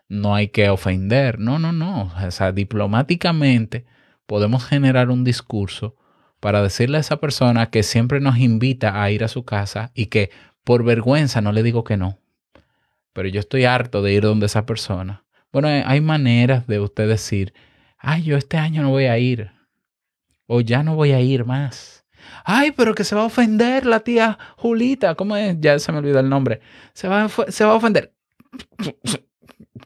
no 0.08 0.36
hay 0.36 0.50
que 0.50 0.70
ofender. 0.70 1.40
No, 1.40 1.60
no, 1.60 1.72
no. 1.72 2.14
O 2.26 2.32
sea, 2.32 2.52
diplomáticamente 2.52 3.86
podemos 4.26 4.66
generar 4.66 5.10
un 5.10 5.24
discurso 5.24 5.96
para 6.40 6.62
decirle 6.62 6.98
a 6.98 7.02
esa 7.02 7.18
persona 7.18 7.70
que 7.70 7.84
siempre 7.84 8.20
nos 8.20 8.38
invita 8.38 9.02
a 9.02 9.10
ir 9.10 9.24
a 9.24 9.28
su 9.28 9.44
casa 9.44 9.92
y 9.96 10.08
que 10.08 10.30
por 10.64 10.84
vergüenza 10.84 11.42
no 11.42 11.52
le 11.52 11.64
digo 11.64 11.84
que 11.84 11.98
no. 11.98 12.20
Pero 13.14 13.30
yo 13.30 13.40
estoy 13.40 13.66
harto 13.66 14.02
de 14.02 14.14
ir 14.14 14.24
donde 14.24 14.46
esa 14.46 14.66
persona. 14.66 15.24
Bueno, 15.52 15.70
hay 15.70 16.02
maneras 16.02 16.68
de 16.68 16.80
usted 16.80 17.08
decir, 17.08 17.54
ay, 17.98 18.24
yo 18.24 18.38
este 18.38 18.58
año 18.58 18.84
no 18.84 18.90
voy 18.90 19.06
a 19.06 19.18
ir 19.18 19.57
o 20.48 20.62
ya 20.62 20.82
no 20.84 20.96
voy 20.96 21.12
a 21.12 21.20
ir 21.20 21.46
más. 21.46 22.06
Ay, 22.44 22.72
pero 22.72 22.96
que 22.96 23.04
se 23.04 23.16
va 23.16 23.22
a 23.22 23.26
ofender 23.26 23.86
la 23.86 24.00
tía 24.00 24.38
Julita. 24.58 25.16
¿Cómo 25.16 25.36
es? 25.38 25.58
Ya 25.60 25.78
se 25.80 25.92
me 25.92 26.00
olvidó 26.00 26.20
el 26.20 26.30
nombre. 26.30 26.62
Se 26.94 27.08
va, 27.08 27.24
a 27.24 27.74
ofender. 27.74 28.14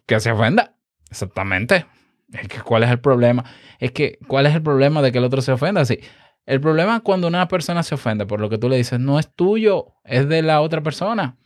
Que 0.06 0.20
se 0.20 0.32
ofenda. 0.32 0.76
Exactamente. 1.10 1.86
Es 2.32 2.64
¿Cuál 2.64 2.84
es 2.84 2.90
el 2.90 3.00
problema? 3.00 3.44
Es 3.80 3.92
que, 3.92 4.20
¿cuál 4.28 4.46
es 4.46 4.56
el 4.56 4.62
problema 4.62 5.02
de 5.02 5.12
que 5.12 5.18
el 5.18 5.24
otro 5.24 5.42
se 5.42 5.52
ofenda? 5.52 5.84
Sí. 5.86 6.00
El 6.46 6.62
problema 6.62 7.02
cuando 7.02 7.28
una 7.28 7.48
persona 7.48 7.84
se 7.84 7.96
ofende 7.96 8.26
por 8.26 8.40
lo 8.40 8.50
que 8.50 8.58
tú 8.58 8.70
le 8.70 8.78
dices 8.78 9.00
no 9.00 9.20
es 9.20 9.34
tuyo, 9.34 9.94
es 10.04 10.28
de 10.28 10.42
la 10.42 10.62
otra 10.62 10.82
persona. 10.82 11.38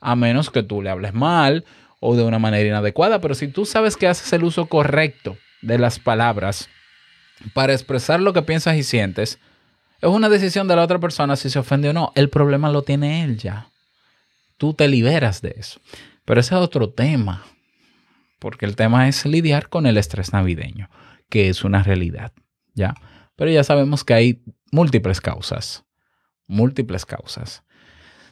A 0.00 0.16
menos 0.16 0.50
que 0.50 0.62
tú 0.62 0.82
le 0.82 0.90
hables 0.90 1.14
mal 1.14 1.64
o 2.00 2.16
de 2.16 2.24
una 2.24 2.38
manera 2.38 2.68
inadecuada. 2.68 3.20
Pero 3.20 3.34
si 3.34 3.48
tú 3.48 3.64
sabes 3.64 3.96
que 3.96 4.08
haces 4.08 4.32
el 4.32 4.44
uso 4.44 4.66
correcto 4.66 5.36
de 5.62 5.78
las 5.78 5.98
palabras, 5.98 6.68
para 7.52 7.72
expresar 7.72 8.20
lo 8.20 8.32
que 8.32 8.42
piensas 8.42 8.76
y 8.76 8.82
sientes, 8.82 9.38
es 10.00 10.08
una 10.08 10.28
decisión 10.28 10.68
de 10.68 10.76
la 10.76 10.82
otra 10.82 10.98
persona 10.98 11.36
si 11.36 11.50
se 11.50 11.58
ofende 11.58 11.88
o 11.88 11.92
no. 11.92 12.12
El 12.14 12.28
problema 12.28 12.70
lo 12.70 12.82
tiene 12.82 13.24
él 13.24 13.38
ya. 13.38 13.70
Tú 14.58 14.74
te 14.74 14.88
liberas 14.88 15.40
de 15.42 15.54
eso. 15.56 15.80
Pero 16.24 16.40
ese 16.40 16.54
es 16.54 16.60
otro 16.60 16.90
tema, 16.90 17.44
porque 18.38 18.66
el 18.66 18.76
tema 18.76 19.08
es 19.08 19.26
lidiar 19.26 19.68
con 19.68 19.86
el 19.86 19.98
estrés 19.98 20.32
navideño, 20.32 20.88
que 21.28 21.48
es 21.48 21.64
una 21.64 21.82
realidad, 21.82 22.32
¿ya? 22.74 22.94
Pero 23.36 23.50
ya 23.50 23.64
sabemos 23.64 24.04
que 24.04 24.14
hay 24.14 24.42
múltiples 24.70 25.20
causas, 25.20 25.84
múltiples 26.46 27.04
causas. 27.04 27.62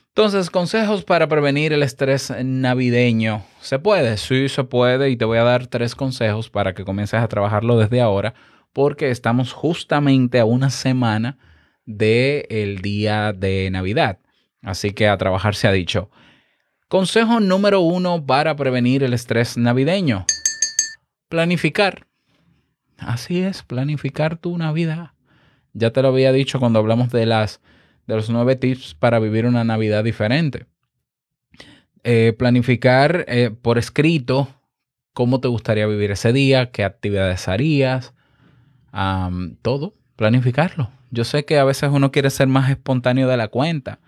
Entonces, 0.08 0.50
consejos 0.50 1.04
para 1.04 1.26
prevenir 1.26 1.72
el 1.72 1.82
estrés 1.82 2.32
navideño. 2.42 3.44
¿Se 3.60 3.78
puede? 3.78 4.18
Sí, 4.18 4.48
se 4.50 4.64
puede 4.64 5.08
y 5.10 5.16
te 5.16 5.24
voy 5.24 5.38
a 5.38 5.44
dar 5.44 5.66
tres 5.66 5.94
consejos 5.94 6.50
para 6.50 6.74
que 6.74 6.84
comiences 6.84 7.20
a 7.20 7.28
trabajarlo 7.28 7.78
desde 7.78 8.02
ahora 8.02 8.34
porque 8.72 9.10
estamos 9.10 9.52
justamente 9.52 10.40
a 10.40 10.44
una 10.44 10.70
semana 10.70 11.38
del 11.84 12.78
día 12.78 13.32
de 13.32 13.70
Navidad. 13.70 14.18
Así 14.62 14.92
que 14.92 15.08
a 15.08 15.18
trabajar 15.18 15.54
se 15.54 15.68
ha 15.68 15.72
dicho. 15.72 16.10
Consejo 16.88 17.40
número 17.40 17.80
uno 17.80 18.24
para 18.24 18.54
prevenir 18.54 19.02
el 19.02 19.14
estrés 19.14 19.56
navideño. 19.56 20.26
Planificar. 21.28 22.06
Así 22.98 23.40
es, 23.40 23.62
planificar 23.62 24.36
tu 24.36 24.56
Navidad. 24.56 25.12
Ya 25.72 25.90
te 25.90 26.02
lo 26.02 26.08
había 26.08 26.32
dicho 26.32 26.60
cuando 26.60 26.78
hablamos 26.78 27.10
de, 27.10 27.26
las, 27.26 27.60
de 28.06 28.14
los 28.14 28.30
nueve 28.30 28.56
tips 28.56 28.94
para 28.94 29.18
vivir 29.18 29.46
una 29.46 29.64
Navidad 29.64 30.04
diferente. 30.04 30.66
Eh, 32.04 32.34
planificar 32.36 33.24
eh, 33.28 33.50
por 33.50 33.78
escrito 33.78 34.48
cómo 35.12 35.40
te 35.40 35.48
gustaría 35.48 35.86
vivir 35.86 36.10
ese 36.10 36.32
día, 36.32 36.70
qué 36.70 36.84
actividades 36.84 37.48
harías, 37.48 38.12
todo, 39.62 39.94
planificarlo. 40.16 40.90
Yo 41.10 41.24
sé 41.24 41.44
que 41.44 41.58
a 41.58 41.64
veces 41.64 41.90
uno 41.92 42.12
quiere 42.12 42.30
ser 42.30 42.46
más 42.46 42.70
espontáneo 42.70 43.28
de 43.28 43.36
la 43.36 43.48
cuenta, 43.48 43.98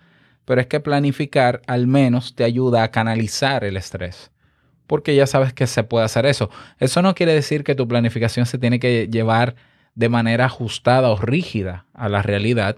pero 0.45 0.61
es 0.61 0.67
que 0.67 0.79
planificar 0.79 1.61
al 1.67 1.87
menos 1.87 2.35
te 2.35 2.43
ayuda 2.43 2.83
a 2.83 2.91
canalizar 2.91 3.63
el 3.63 3.77
estrés, 3.77 4.31
porque 4.87 5.15
ya 5.15 5.27
sabes 5.27 5.53
que 5.53 5.67
se 5.67 5.83
puede 5.83 6.05
hacer 6.05 6.25
eso. 6.25 6.49
Eso 6.79 7.01
no 7.01 7.15
quiere 7.15 7.33
decir 7.33 7.63
que 7.63 7.75
tu 7.75 7.87
planificación 7.87 8.45
se 8.45 8.57
tiene 8.57 8.79
que 8.79 9.07
llevar 9.07 9.55
de 9.95 10.09
manera 10.09 10.45
ajustada 10.45 11.09
o 11.09 11.17
rígida 11.17 11.85
a 11.93 12.09
la 12.09 12.21
realidad. 12.21 12.77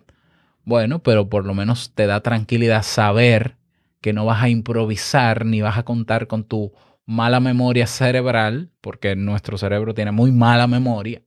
Bueno, 0.63 0.99
pero 0.99 1.29
por 1.29 1.45
lo 1.45 1.53
menos 1.53 1.93
te 1.93 2.05
da 2.07 2.21
tranquilidad 2.21 2.83
saber 2.83 3.55
que 4.01 4.13
no 4.13 4.25
vas 4.25 4.43
a 4.43 4.49
improvisar 4.49 5.45
ni 5.45 5.61
vas 5.61 5.77
a 5.77 5.83
contar 5.83 6.27
con 6.27 6.43
tu 6.43 6.73
mala 7.05 7.39
memoria 7.39 7.87
cerebral, 7.87 8.69
porque 8.81 9.15
nuestro 9.15 9.57
cerebro 9.57 9.93
tiene 9.93 10.11
muy 10.11 10.31
mala 10.31 10.67
memoria, 10.67 11.21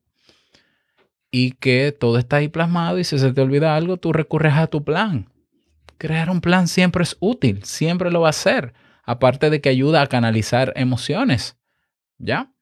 y 1.30 1.52
que 1.52 1.92
todo 1.92 2.18
está 2.18 2.36
ahí 2.36 2.48
plasmado 2.48 2.98
y 2.98 3.04
si 3.04 3.18
se 3.18 3.32
te 3.32 3.40
olvida 3.40 3.76
algo, 3.76 3.96
tú 3.96 4.12
recurres 4.12 4.54
a 4.54 4.66
tu 4.66 4.84
plan. 4.84 5.28
Crear 5.98 6.30
un 6.30 6.40
plan 6.40 6.66
siempre 6.68 7.02
es 7.02 7.16
útil, 7.20 7.62
siempre 7.64 8.10
lo 8.10 8.22
va 8.22 8.28
a 8.28 8.30
hacer, 8.30 8.74
aparte 9.04 9.50
de 9.50 9.60
que 9.60 9.68
ayuda 9.68 10.02
a 10.02 10.06
canalizar 10.06 10.72
emociones. 10.76 11.56
¿Ya? 12.18 12.52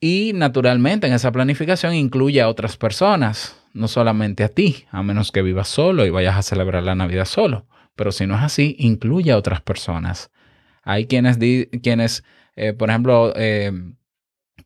Y 0.00 0.32
naturalmente 0.34 1.06
en 1.06 1.12
esa 1.12 1.32
planificación 1.32 1.94
incluye 1.94 2.40
a 2.40 2.48
otras 2.48 2.76
personas, 2.76 3.56
no 3.72 3.88
solamente 3.88 4.42
a 4.44 4.48
ti, 4.48 4.86
a 4.90 5.02
menos 5.02 5.30
que 5.30 5.42
vivas 5.42 5.68
solo 5.68 6.04
y 6.04 6.10
vayas 6.10 6.36
a 6.36 6.42
celebrar 6.42 6.82
la 6.82 6.94
Navidad 6.94 7.24
solo. 7.24 7.66
Pero 7.94 8.10
si 8.10 8.26
no 8.26 8.34
es 8.34 8.42
así, 8.42 8.74
incluye 8.78 9.32
a 9.32 9.36
otras 9.36 9.60
personas. 9.60 10.30
Hay 10.82 11.06
quienes, 11.06 11.38
quienes 11.82 12.24
eh, 12.56 12.72
por 12.72 12.90
ejemplo, 12.90 13.32
eh, 13.36 13.72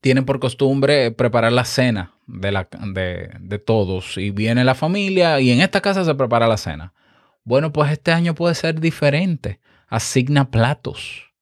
tienen 0.07 0.25
por 0.25 0.39
costumbre 0.39 1.11
preparar 1.11 1.51
la 1.51 1.65
cena 1.65 2.13
de, 2.29 2.53
la, 2.53 2.69
de, 2.95 3.29
de, 3.41 3.59
todos 3.59 4.17
y 4.19 4.31
viene 4.31 4.63
la 4.63 4.77
familia 4.77 5.41
y 5.41 5.51
en 5.51 5.61
esta 5.61 5.81
casa 5.81 6.05
se 6.05 6.15
prepara 6.15 6.47
la 6.47 6.59
cena. 6.59 6.93
Bueno, 7.43 7.73
pues 7.73 7.91
este 7.91 8.13
año 8.13 8.37
puede 8.37 8.55
ser 8.55 8.79
diferente. 8.79 9.59
Asigna 9.89 10.53
platos. 10.53 11.33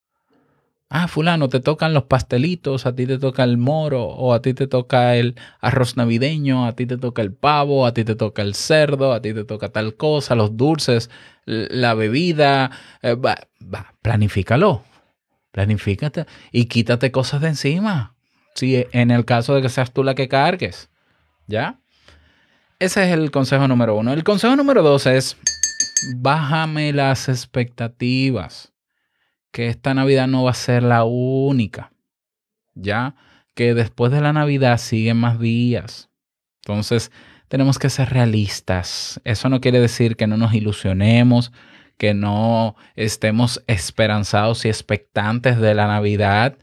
Ah, 0.89 1.09
fulano, 1.09 1.51
te 1.51 1.61
tocan 1.61 1.93
los 1.93 2.05
pastelitos, 2.05 2.87
a 2.87 2.95
ti 2.95 3.07
te 3.07 3.19
toca 3.19 3.45
el 3.45 3.59
moro, 3.59 4.07
o 4.07 4.33
a 4.33 4.41
ti 4.41 4.55
te 4.55 4.67
toca 4.67 5.15
el 5.17 5.35
arroz 5.61 5.99
navideño, 5.99 6.65
a 6.65 6.73
ti 6.73 6.87
te 6.87 6.97
toca 6.97 7.21
el 7.21 7.35
pavo, 7.35 7.85
a 7.85 7.93
ti 7.93 8.03
te 8.03 8.15
toca 8.15 8.41
el 8.41 8.55
cerdo, 8.55 9.13
a 9.13 9.21
ti 9.21 9.35
te 9.35 9.45
toca 9.45 9.69
tal 9.69 9.95
cosa, 9.97 10.35
los 10.37 10.57
dulces, 10.57 11.11
la 11.45 11.93
bebida. 11.93 12.71
Eh, 13.03 13.15
va, 13.15 13.37
va, 13.63 13.93
planifícalo. 14.01 14.85
Planifícate 15.51 16.25
y 16.51 16.65
quítate 16.65 17.13
cosas 17.13 17.43
de 17.43 17.49
encima 17.49 18.14
si 18.55 18.87
en 18.93 19.11
el 19.11 19.25
caso 19.25 19.55
de 19.55 19.63
que 19.63 19.69
seas 19.69 19.93
tú 19.93 20.05
la 20.05 20.15
que 20.15 20.29
cargues. 20.29 20.91
¿Ya? 21.47 21.81
Ese 22.79 23.05
es 23.05 23.13
el 23.13 23.31
consejo 23.31 23.69
número 23.69 23.97
uno. 23.97 24.13
El 24.13 24.25
consejo 24.25 24.57
número 24.57 24.83
dos 24.83 25.07
es, 25.07 25.37
bájame 26.17 26.93
las 26.93 27.29
expectativas. 27.29 28.73
Que 29.53 29.69
esta 29.69 29.95
Navidad 29.95 30.27
no 30.27 30.45
va 30.45 30.51
a 30.51 30.55
ser 30.55 30.83
la 30.83 31.05
única. 31.05 31.93
¿Ya? 32.75 33.15
Que 33.55 33.75
después 33.75 34.11
de 34.11 34.21
la 34.21 34.33
Navidad 34.33 34.79
siguen 34.79 35.19
más 35.19 35.39
días. 35.39 36.11
Entonces, 36.65 37.13
tenemos 37.49 37.79
que 37.79 37.91
ser 37.91 38.11
realistas. 38.11 39.21
Eso 39.25 39.49
no 39.49 39.61
quiere 39.61 39.81
decir 39.81 40.17
que 40.17 40.27
no 40.27 40.37
nos 40.37 40.55
ilusionemos, 40.55 41.53
que 41.97 42.15
no 42.15 42.75
estemos 42.97 43.63
esperanzados 43.67 44.65
y 44.65 44.69
expectantes 44.69 45.59
de 45.59 45.75
la 45.75 45.87
Navidad, 45.87 46.57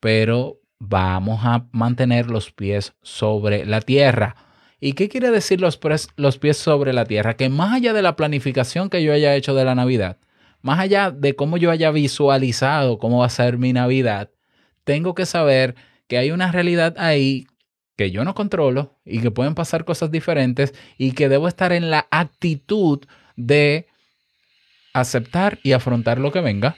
pero 0.00 0.60
vamos 0.78 1.40
a 1.44 1.66
mantener 1.72 2.26
los 2.26 2.52
pies 2.52 2.94
sobre 3.02 3.64
la 3.64 3.80
tierra. 3.80 4.36
¿Y 4.80 4.92
qué 4.92 5.08
quiere 5.08 5.30
decir 5.30 5.60
los, 5.60 5.78
pies 5.78 6.56
sobre 6.56 6.92
la 6.92 7.06
tierra? 7.06 7.36
Que 7.36 7.48
más 7.48 7.72
allá 7.72 7.92
de 7.92 8.02
la 8.02 8.16
planificación 8.16 8.90
que 8.90 9.02
yo 9.02 9.12
haya 9.12 9.34
hecho 9.34 9.54
de 9.54 9.64
la 9.64 9.74
Navidad, 9.74 10.18
más 10.60 10.78
allá 10.78 11.10
de 11.10 11.34
cómo 11.34 11.56
yo 11.56 11.70
haya 11.70 11.90
visualizado 11.90 12.98
cómo 12.98 13.20
va 13.20 13.26
a 13.26 13.30
ser 13.30 13.58
mi 13.58 13.72
Navidad, 13.72 14.30
tengo 14.84 15.14
que 15.14 15.26
saber 15.26 15.74
que 16.08 16.18
hay 16.18 16.30
una 16.30 16.52
realidad 16.52 16.94
ahí 16.98 17.46
que 17.96 18.10
yo 18.10 18.24
no 18.24 18.34
controlo 18.34 18.94
y 19.04 19.20
que 19.20 19.30
pueden 19.30 19.54
pasar 19.54 19.84
cosas 19.84 20.10
diferentes 20.10 20.74
y 20.98 21.12
que 21.12 21.30
debo 21.30 21.48
estar 21.48 21.72
en 21.72 21.90
la 21.90 22.06
actitud 22.10 23.00
de 23.36 23.86
aceptar 24.92 25.58
y 25.62 25.72
afrontar 25.72 26.18
lo 26.18 26.30
que 26.30 26.40
venga 26.40 26.76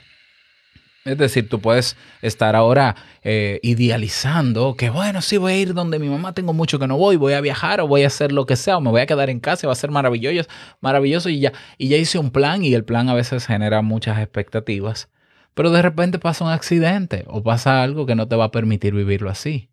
es 1.09 1.17
decir, 1.17 1.49
tú 1.49 1.59
puedes 1.59 1.97
estar 2.21 2.55
ahora 2.55 2.95
eh, 3.23 3.59
idealizando 3.63 4.75
que, 4.75 4.89
bueno, 4.89 5.21
sí, 5.21 5.37
voy 5.37 5.53
a 5.53 5.57
ir 5.57 5.73
donde 5.73 5.99
mi 5.99 6.07
mamá 6.07 6.33
tengo 6.33 6.53
mucho 6.53 6.79
que 6.79 6.87
no 6.87 6.97
voy, 6.97 7.15
voy 7.15 7.33
a 7.33 7.41
viajar 7.41 7.81
o 7.81 7.87
voy 7.87 8.03
a 8.03 8.07
hacer 8.07 8.31
lo 8.31 8.45
que 8.45 8.55
sea, 8.55 8.77
o 8.77 8.81
me 8.81 8.91
voy 8.91 9.01
a 9.01 9.05
quedar 9.05 9.29
en 9.29 9.39
casa, 9.39 9.67
va 9.67 9.73
a 9.73 9.75
ser 9.75 9.91
maravilloso, 9.91 10.49
maravilloso 10.81 11.29
y 11.29 11.39
ya, 11.39 11.53
y 11.77 11.89
ya 11.89 11.97
hice 11.97 12.19
un 12.19 12.31
plan 12.31 12.63
y 12.63 12.73
el 12.73 12.83
plan 12.83 13.09
a 13.09 13.13
veces 13.13 13.45
genera 13.45 13.81
muchas 13.81 14.19
expectativas. 14.19 15.09
Pero 15.53 15.71
de 15.71 15.81
repente 15.81 16.19
pasa 16.19 16.45
un 16.45 16.51
accidente 16.51 17.25
o 17.27 17.43
pasa 17.43 17.81
algo 17.81 18.05
que 18.05 18.15
no 18.15 18.27
te 18.27 18.35
va 18.35 18.45
a 18.45 18.51
permitir 18.51 18.93
vivirlo 18.93 19.29
así. 19.29 19.69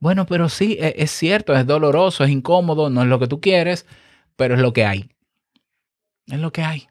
Bueno, 0.00 0.26
pero 0.26 0.48
sí, 0.48 0.76
es, 0.80 0.94
es 0.96 1.10
cierto, 1.10 1.54
es 1.54 1.66
doloroso, 1.66 2.24
es 2.24 2.30
incómodo, 2.30 2.90
no 2.90 3.02
es 3.02 3.08
lo 3.08 3.18
que 3.18 3.28
tú 3.28 3.40
quieres, 3.40 3.86
pero 4.36 4.54
es 4.54 4.60
lo 4.60 4.72
que 4.72 4.84
hay. 4.84 5.10
Es 6.26 6.40
lo 6.40 6.52
que 6.52 6.62
hay. 6.62 6.88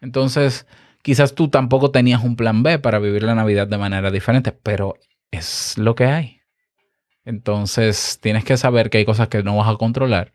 Entonces, 0.00 0.66
Quizás 1.02 1.34
tú 1.34 1.48
tampoco 1.48 1.90
tenías 1.90 2.22
un 2.22 2.36
plan 2.36 2.62
B 2.62 2.78
para 2.78 3.00
vivir 3.00 3.24
la 3.24 3.34
Navidad 3.34 3.66
de 3.66 3.78
manera 3.78 4.10
diferente, 4.10 4.52
pero 4.52 4.94
es 5.30 5.76
lo 5.76 5.94
que 5.94 6.06
hay. 6.06 6.40
Entonces 7.24 8.18
tienes 8.20 8.44
que 8.44 8.56
saber 8.56 8.90
que 8.90 8.98
hay 8.98 9.04
cosas 9.04 9.28
que 9.28 9.42
no 9.42 9.56
vas 9.56 9.68
a 9.68 9.76
controlar 9.76 10.32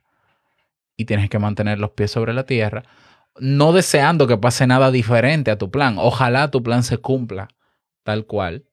y 0.97 1.05
tienes 1.05 1.29
que 1.29 1.39
mantener 1.39 1.79
los 1.79 1.91
pies 1.91 2.11
sobre 2.11 2.33
la 2.33 2.45
tierra, 2.45 2.83
no 3.39 3.71
deseando 3.71 4.27
que 4.27 4.37
pase 4.37 4.67
nada 4.67 4.91
diferente 4.91 5.51
a 5.51 5.57
tu 5.57 5.69
plan. 5.69 5.97
Ojalá 5.99 6.49
tu 6.49 6.63
plan 6.63 6.83
se 6.83 6.97
cumpla 6.97 7.49
tal 8.03 8.25
cual, 8.25 8.65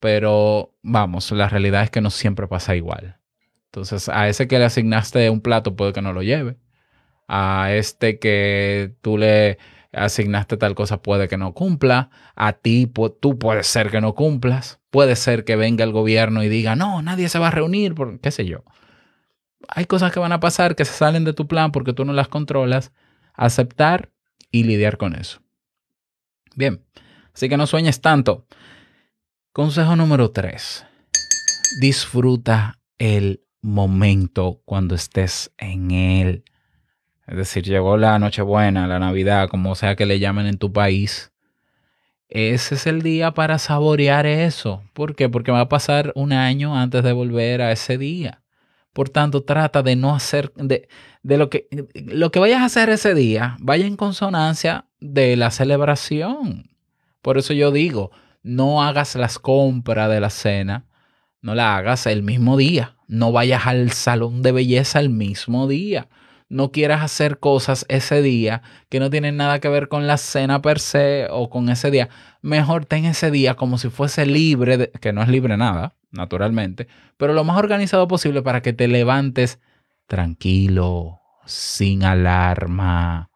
pero 0.00 0.74
vamos, 0.82 1.30
la 1.32 1.48
realidad 1.48 1.82
es 1.82 1.90
que 1.90 2.00
no 2.00 2.10
siempre 2.10 2.48
pasa 2.48 2.76
igual. 2.76 3.18
Entonces 3.66 4.08
a 4.08 4.28
ese 4.28 4.48
que 4.48 4.58
le 4.58 4.64
asignaste 4.64 5.28
un 5.28 5.40
plato 5.40 5.76
puede 5.76 5.92
que 5.92 6.02
no 6.02 6.12
lo 6.12 6.22
lleve. 6.22 6.56
A 7.28 7.72
este 7.72 8.18
que 8.18 8.94
tú 9.02 9.18
le 9.18 9.58
asignaste 9.96 10.56
tal 10.56 10.74
cosa, 10.74 11.02
puede 11.02 11.28
que 11.28 11.36
no 11.36 11.54
cumpla. 11.54 12.10
A 12.34 12.52
ti, 12.52 12.90
tú 13.20 13.38
puedes 13.38 13.66
ser 13.66 13.90
que 13.90 14.00
no 14.00 14.14
cumplas. 14.14 14.80
Puede 14.90 15.16
ser 15.16 15.44
que 15.44 15.56
venga 15.56 15.84
el 15.84 15.92
gobierno 15.92 16.42
y 16.42 16.48
diga, 16.48 16.76
no, 16.76 17.02
nadie 17.02 17.28
se 17.28 17.38
va 17.38 17.48
a 17.48 17.50
reunir, 17.50 17.94
por, 17.94 18.20
qué 18.20 18.30
sé 18.30 18.46
yo. 18.46 18.64
Hay 19.68 19.86
cosas 19.86 20.12
que 20.12 20.20
van 20.20 20.32
a 20.32 20.40
pasar 20.40 20.76
que 20.76 20.84
se 20.84 20.92
salen 20.92 21.24
de 21.24 21.32
tu 21.32 21.48
plan 21.48 21.72
porque 21.72 21.92
tú 21.92 22.04
no 22.04 22.12
las 22.12 22.28
controlas. 22.28 22.92
Aceptar 23.34 24.10
y 24.50 24.64
lidiar 24.64 24.96
con 24.96 25.14
eso. 25.14 25.40
Bien, 26.54 26.82
así 27.34 27.48
que 27.48 27.56
no 27.56 27.66
sueñes 27.66 28.00
tanto. 28.00 28.46
Consejo 29.52 29.96
número 29.96 30.30
tres. 30.30 30.86
Disfruta 31.80 32.78
el 32.98 33.42
momento 33.60 34.62
cuando 34.64 34.94
estés 34.94 35.52
en 35.58 35.90
él. 35.90 36.44
Es 37.26 37.36
decir, 37.36 37.64
llegó 37.64 37.96
la 37.96 38.18
Nochebuena, 38.18 38.86
la 38.86 38.98
Navidad, 39.00 39.48
como 39.48 39.74
sea 39.74 39.96
que 39.96 40.06
le 40.06 40.20
llamen 40.20 40.46
en 40.46 40.58
tu 40.58 40.72
país. 40.72 41.32
Ese 42.28 42.76
es 42.76 42.86
el 42.86 43.02
día 43.02 43.32
para 43.34 43.58
saborear 43.58 44.26
eso. 44.26 44.82
¿Por 44.92 45.16
qué? 45.16 45.28
Porque 45.28 45.52
va 45.52 45.60
a 45.60 45.68
pasar 45.68 46.12
un 46.14 46.32
año 46.32 46.76
antes 46.76 47.02
de 47.02 47.12
volver 47.12 47.62
a 47.62 47.72
ese 47.72 47.98
día. 47.98 48.42
Por 48.92 49.08
tanto, 49.08 49.42
trata 49.42 49.82
de 49.82 49.96
no 49.96 50.14
hacer, 50.14 50.52
de, 50.54 50.88
de 51.22 51.36
lo, 51.36 51.50
que, 51.50 51.68
lo 51.94 52.30
que 52.30 52.38
vayas 52.38 52.62
a 52.62 52.66
hacer 52.66 52.88
ese 52.90 53.14
día, 53.14 53.56
vaya 53.60 53.86
en 53.86 53.96
consonancia 53.96 54.86
de 55.00 55.36
la 55.36 55.50
celebración. 55.50 56.70
Por 57.22 57.38
eso 57.38 57.52
yo 57.52 57.72
digo, 57.72 58.12
no 58.42 58.82
hagas 58.82 59.16
las 59.16 59.38
compras 59.38 60.08
de 60.10 60.20
la 60.20 60.30
cena, 60.30 60.86
no 61.42 61.54
la 61.54 61.76
hagas 61.76 62.06
el 62.06 62.22
mismo 62.22 62.56
día. 62.56 62.96
No 63.08 63.30
vayas 63.30 63.66
al 63.66 63.92
salón 63.92 64.42
de 64.42 64.52
belleza 64.52 64.98
el 64.98 65.10
mismo 65.10 65.68
día 65.68 66.08
no 66.48 66.70
quieras 66.70 67.02
hacer 67.02 67.38
cosas 67.38 67.84
ese 67.88 68.22
día 68.22 68.62
que 68.88 69.00
no 69.00 69.10
tienen 69.10 69.36
nada 69.36 69.58
que 69.60 69.68
ver 69.68 69.88
con 69.88 70.06
la 70.06 70.16
cena 70.16 70.62
per 70.62 70.78
se 70.78 71.26
o 71.30 71.50
con 71.50 71.68
ese 71.68 71.90
día. 71.90 72.08
Mejor 72.42 72.84
ten 72.84 73.04
ese 73.04 73.30
día 73.30 73.54
como 73.54 73.78
si 73.78 73.88
fuese 73.88 74.26
libre, 74.26 74.90
que 75.00 75.12
no 75.12 75.22
es 75.22 75.28
libre 75.28 75.56
nada, 75.56 75.94
naturalmente, 76.10 76.88
pero 77.16 77.32
lo 77.32 77.44
más 77.44 77.58
organizado 77.58 78.06
posible 78.08 78.42
para 78.42 78.62
que 78.62 78.72
te 78.72 78.88
levantes 78.88 79.60
tranquilo, 80.06 81.20
sin 81.46 82.04
alarma, 82.04 83.30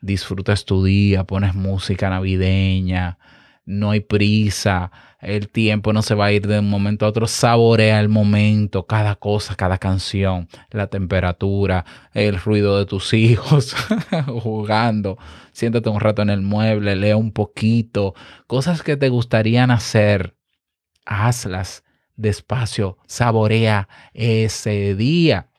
disfrutes 0.00 0.64
tu 0.64 0.84
día, 0.84 1.24
pones 1.24 1.54
música 1.54 2.10
navideña, 2.10 3.18
no 3.64 3.90
hay 3.90 4.00
prisa, 4.00 4.92
el 5.24 5.48
tiempo 5.48 5.92
no 5.92 6.02
se 6.02 6.14
va 6.14 6.26
a 6.26 6.32
ir 6.32 6.46
de 6.46 6.58
un 6.58 6.68
momento 6.68 7.06
a 7.06 7.08
otro, 7.08 7.26
saborea 7.26 8.00
el 8.00 8.08
momento, 8.08 8.86
cada 8.86 9.16
cosa, 9.16 9.54
cada 9.54 9.78
canción, 9.78 10.48
la 10.70 10.88
temperatura, 10.88 11.84
el 12.12 12.38
ruido 12.38 12.78
de 12.78 12.86
tus 12.86 13.12
hijos 13.14 13.74
jugando, 14.26 15.18
siéntate 15.52 15.88
un 15.88 16.00
rato 16.00 16.22
en 16.22 16.30
el 16.30 16.42
mueble, 16.42 16.96
lee 16.96 17.12
un 17.12 17.32
poquito, 17.32 18.14
cosas 18.46 18.82
que 18.82 18.96
te 18.96 19.08
gustarían 19.08 19.70
hacer, 19.70 20.36
hazlas 21.04 21.84
despacio, 22.16 22.98
saborea 23.06 23.88
ese 24.12 24.94
día, 24.94 25.50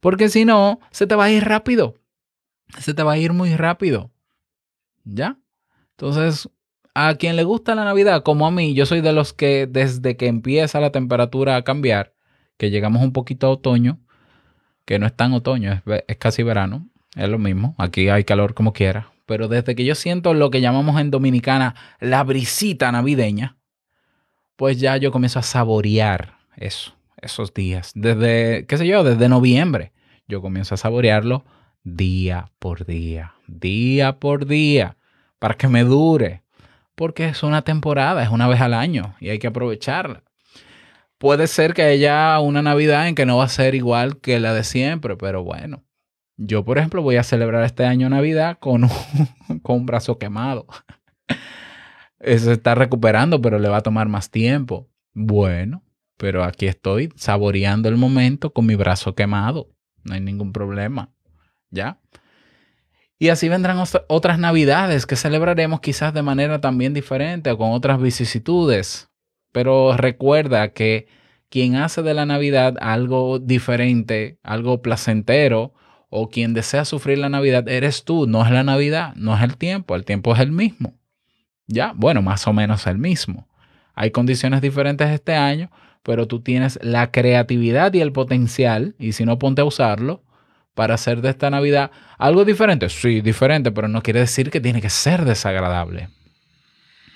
porque 0.00 0.28
si 0.28 0.44
no, 0.44 0.80
se 0.90 1.06
te 1.06 1.14
va 1.14 1.24
a 1.24 1.30
ir 1.30 1.44
rápido, 1.44 1.94
se 2.78 2.94
te 2.94 3.02
va 3.02 3.12
a 3.12 3.18
ir 3.18 3.32
muy 3.32 3.56
rápido, 3.56 4.10
¿ya? 5.04 5.38
Entonces, 5.92 6.48
a 6.94 7.16
quien 7.16 7.36
le 7.36 7.42
gusta 7.42 7.74
la 7.74 7.84
Navidad, 7.84 8.22
como 8.22 8.46
a 8.46 8.50
mí, 8.52 8.72
yo 8.74 8.86
soy 8.86 9.00
de 9.00 9.12
los 9.12 9.32
que 9.32 9.66
desde 9.66 10.16
que 10.16 10.28
empieza 10.28 10.80
la 10.80 10.92
temperatura 10.92 11.56
a 11.56 11.62
cambiar, 11.62 12.14
que 12.56 12.70
llegamos 12.70 13.02
un 13.02 13.12
poquito 13.12 13.48
a 13.48 13.50
otoño, 13.50 13.98
que 14.84 15.00
no 15.00 15.06
es 15.06 15.14
tan 15.14 15.32
otoño, 15.32 15.82
es, 16.06 16.16
casi 16.18 16.44
verano, 16.44 16.88
es 17.16 17.28
lo 17.28 17.38
mismo, 17.38 17.74
aquí 17.78 18.08
hay 18.08 18.22
calor 18.22 18.54
como 18.54 18.72
quiera, 18.72 19.12
pero 19.26 19.48
desde 19.48 19.74
que 19.74 19.84
yo 19.84 19.96
siento 19.96 20.34
lo 20.34 20.50
que 20.50 20.60
llamamos 20.60 21.00
en 21.00 21.10
Dominicana 21.10 21.74
la 21.98 22.22
brisita 22.22 22.92
navideña, 22.92 23.56
pues 24.56 24.78
ya 24.78 24.96
yo 24.96 25.10
comienzo 25.10 25.40
a 25.40 25.42
saborear 25.42 26.38
eso, 26.56 26.94
esos 27.20 27.52
días. 27.52 27.90
Desde, 27.96 28.66
qué 28.66 28.78
sé 28.78 28.86
yo, 28.86 29.02
desde 29.02 29.28
noviembre, 29.28 29.92
yo 30.28 30.40
comienzo 30.40 30.74
a 30.74 30.78
saborearlo 30.78 31.44
día 31.82 32.52
por 32.60 32.86
día, 32.86 33.34
día 33.48 34.20
por 34.20 34.46
día, 34.46 34.96
para 35.40 35.54
que 35.54 35.66
me 35.66 35.82
dure 35.82 36.43
porque 36.94 37.26
es 37.26 37.42
una 37.42 37.62
temporada, 37.62 38.22
es 38.22 38.28
una 38.28 38.48
vez 38.48 38.60
al 38.60 38.74
año 38.74 39.14
y 39.20 39.30
hay 39.30 39.38
que 39.38 39.46
aprovecharla. 39.46 40.22
Puede 41.18 41.46
ser 41.46 41.74
que 41.74 41.82
haya 41.82 42.38
una 42.40 42.62
Navidad 42.62 43.08
en 43.08 43.14
que 43.14 43.26
no 43.26 43.38
va 43.38 43.44
a 43.44 43.48
ser 43.48 43.74
igual 43.74 44.18
que 44.20 44.40
la 44.40 44.52
de 44.52 44.64
siempre, 44.64 45.16
pero 45.16 45.42
bueno. 45.42 45.84
Yo, 46.36 46.64
por 46.64 46.78
ejemplo, 46.78 47.02
voy 47.02 47.16
a 47.16 47.22
celebrar 47.22 47.64
este 47.64 47.84
año 47.84 48.08
Navidad 48.10 48.58
con 48.58 48.84
un, 48.84 48.90
con 49.62 49.76
un 49.76 49.86
brazo 49.86 50.18
quemado. 50.18 50.66
Se 52.20 52.52
está 52.52 52.74
recuperando, 52.74 53.40
pero 53.40 53.58
le 53.58 53.68
va 53.68 53.78
a 53.78 53.82
tomar 53.82 54.08
más 54.08 54.30
tiempo. 54.30 54.88
Bueno, 55.12 55.84
pero 56.16 56.42
aquí 56.42 56.66
estoy 56.66 57.12
saboreando 57.16 57.88
el 57.88 57.96
momento 57.96 58.52
con 58.52 58.66
mi 58.66 58.74
brazo 58.74 59.14
quemado. 59.14 59.68
No 60.02 60.14
hay 60.14 60.20
ningún 60.20 60.52
problema. 60.52 61.12
¿Ya? 61.70 62.00
Y 63.24 63.30
así 63.30 63.48
vendrán 63.48 63.82
otras 64.08 64.38
navidades 64.38 65.06
que 65.06 65.16
celebraremos 65.16 65.80
quizás 65.80 66.12
de 66.12 66.20
manera 66.20 66.60
también 66.60 66.92
diferente 66.92 67.50
o 67.50 67.56
con 67.56 67.72
otras 67.72 67.98
vicisitudes. 67.98 69.08
Pero 69.50 69.96
recuerda 69.96 70.74
que 70.74 71.06
quien 71.48 71.76
hace 71.76 72.02
de 72.02 72.12
la 72.12 72.26
Navidad 72.26 72.74
algo 72.82 73.38
diferente, 73.38 74.38
algo 74.42 74.82
placentero, 74.82 75.72
o 76.10 76.28
quien 76.28 76.52
desea 76.52 76.84
sufrir 76.84 77.16
la 77.16 77.30
Navidad, 77.30 77.66
eres 77.66 78.04
tú, 78.04 78.26
no 78.26 78.44
es 78.44 78.50
la 78.50 78.62
Navidad, 78.62 79.14
no 79.16 79.34
es 79.34 79.42
el 79.42 79.56
tiempo, 79.56 79.94
el 79.94 80.04
tiempo 80.04 80.34
es 80.34 80.40
el 80.40 80.52
mismo. 80.52 80.92
Ya, 81.66 81.94
bueno, 81.96 82.20
más 82.20 82.46
o 82.46 82.52
menos 82.52 82.86
el 82.86 82.98
mismo. 82.98 83.48
Hay 83.94 84.10
condiciones 84.10 84.60
diferentes 84.60 85.08
este 85.08 85.34
año, 85.34 85.70
pero 86.02 86.28
tú 86.28 86.42
tienes 86.42 86.78
la 86.82 87.10
creatividad 87.10 87.94
y 87.94 88.02
el 88.02 88.12
potencial, 88.12 88.94
y 88.98 89.12
si 89.12 89.24
no 89.24 89.38
ponte 89.38 89.62
a 89.62 89.64
usarlo, 89.64 90.24
para 90.74 90.94
hacer 90.94 91.20
de 91.20 91.30
esta 91.30 91.50
Navidad 91.50 91.90
algo 92.18 92.44
diferente. 92.44 92.88
Sí, 92.88 93.20
diferente, 93.20 93.70
pero 93.72 93.88
no 93.88 94.02
quiere 94.02 94.20
decir 94.20 94.50
que 94.50 94.60
tiene 94.60 94.82
que 94.82 94.90
ser 94.90 95.24
desagradable. 95.24 96.08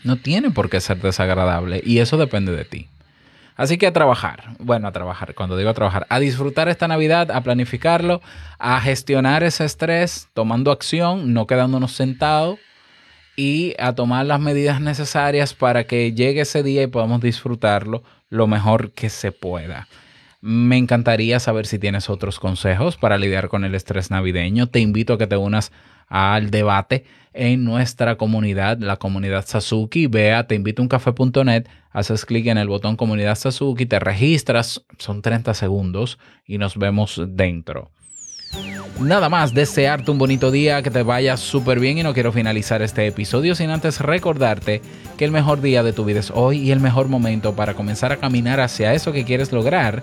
No 0.04 0.16
tiene 0.16 0.50
por 0.50 0.70
qué 0.70 0.80
ser 0.80 1.00
desagradable 1.00 1.82
y 1.84 1.98
eso 1.98 2.16
depende 2.16 2.52
de 2.52 2.64
ti. 2.64 2.88
Así 3.56 3.76
que 3.76 3.88
a 3.88 3.92
trabajar, 3.92 4.54
bueno, 4.60 4.86
a 4.86 4.92
trabajar, 4.92 5.34
cuando 5.34 5.56
digo 5.56 5.68
a 5.68 5.74
trabajar, 5.74 6.06
a 6.10 6.20
disfrutar 6.20 6.68
esta 6.68 6.86
Navidad, 6.86 7.32
a 7.32 7.40
planificarlo, 7.40 8.22
a 8.60 8.80
gestionar 8.80 9.42
ese 9.42 9.64
estrés, 9.64 10.28
tomando 10.32 10.70
acción, 10.70 11.34
no 11.34 11.48
quedándonos 11.48 11.90
sentados 11.90 12.60
y 13.34 13.74
a 13.80 13.94
tomar 13.94 14.26
las 14.26 14.38
medidas 14.38 14.80
necesarias 14.80 15.54
para 15.54 15.84
que 15.84 16.12
llegue 16.12 16.42
ese 16.42 16.62
día 16.62 16.84
y 16.84 16.86
podamos 16.86 17.20
disfrutarlo 17.20 18.04
lo 18.30 18.46
mejor 18.46 18.92
que 18.92 19.10
se 19.10 19.32
pueda. 19.32 19.88
Me 20.40 20.76
encantaría 20.76 21.40
saber 21.40 21.66
si 21.66 21.80
tienes 21.80 22.08
otros 22.08 22.38
consejos 22.38 22.96
para 22.96 23.18
lidiar 23.18 23.48
con 23.48 23.64
el 23.64 23.74
estrés 23.74 24.10
navideño. 24.12 24.68
Te 24.68 24.78
invito 24.78 25.14
a 25.14 25.18
que 25.18 25.26
te 25.26 25.36
unas 25.36 25.72
al 26.06 26.50
debate 26.50 27.04
en 27.32 27.64
nuestra 27.64 28.16
comunidad, 28.16 28.78
la 28.78 28.98
comunidad 28.98 29.44
Sasuki. 29.46 30.08
Invito 30.50 30.82
a 30.82 30.84
uncafe.net, 30.84 31.66
haces 31.90 32.24
clic 32.24 32.46
en 32.46 32.58
el 32.58 32.68
botón 32.68 32.96
comunidad 32.96 33.34
Sasuki, 33.34 33.86
te 33.86 33.98
registras, 33.98 34.84
son 34.98 35.22
30 35.22 35.54
segundos 35.54 36.18
y 36.46 36.58
nos 36.58 36.76
vemos 36.76 37.20
dentro. 37.26 37.90
Nada 39.00 39.28
más, 39.28 39.54
desearte 39.54 40.10
un 40.10 40.18
bonito 40.18 40.50
día, 40.50 40.82
que 40.82 40.90
te 40.90 41.04
vaya 41.04 41.36
súper 41.36 41.78
bien 41.78 41.98
y 41.98 42.02
no 42.02 42.14
quiero 42.14 42.32
finalizar 42.32 42.82
este 42.82 43.06
episodio 43.06 43.54
sin 43.54 43.70
antes 43.70 44.00
recordarte 44.00 44.82
que 45.16 45.24
el 45.24 45.30
mejor 45.30 45.60
día 45.60 45.84
de 45.84 45.92
tu 45.92 46.04
vida 46.04 46.18
es 46.18 46.32
hoy 46.34 46.58
y 46.58 46.72
el 46.72 46.80
mejor 46.80 47.06
momento 47.06 47.54
para 47.54 47.74
comenzar 47.74 48.10
a 48.10 48.16
caminar 48.16 48.58
hacia 48.58 48.94
eso 48.94 49.12
que 49.12 49.24
quieres 49.24 49.52
lograr 49.52 50.02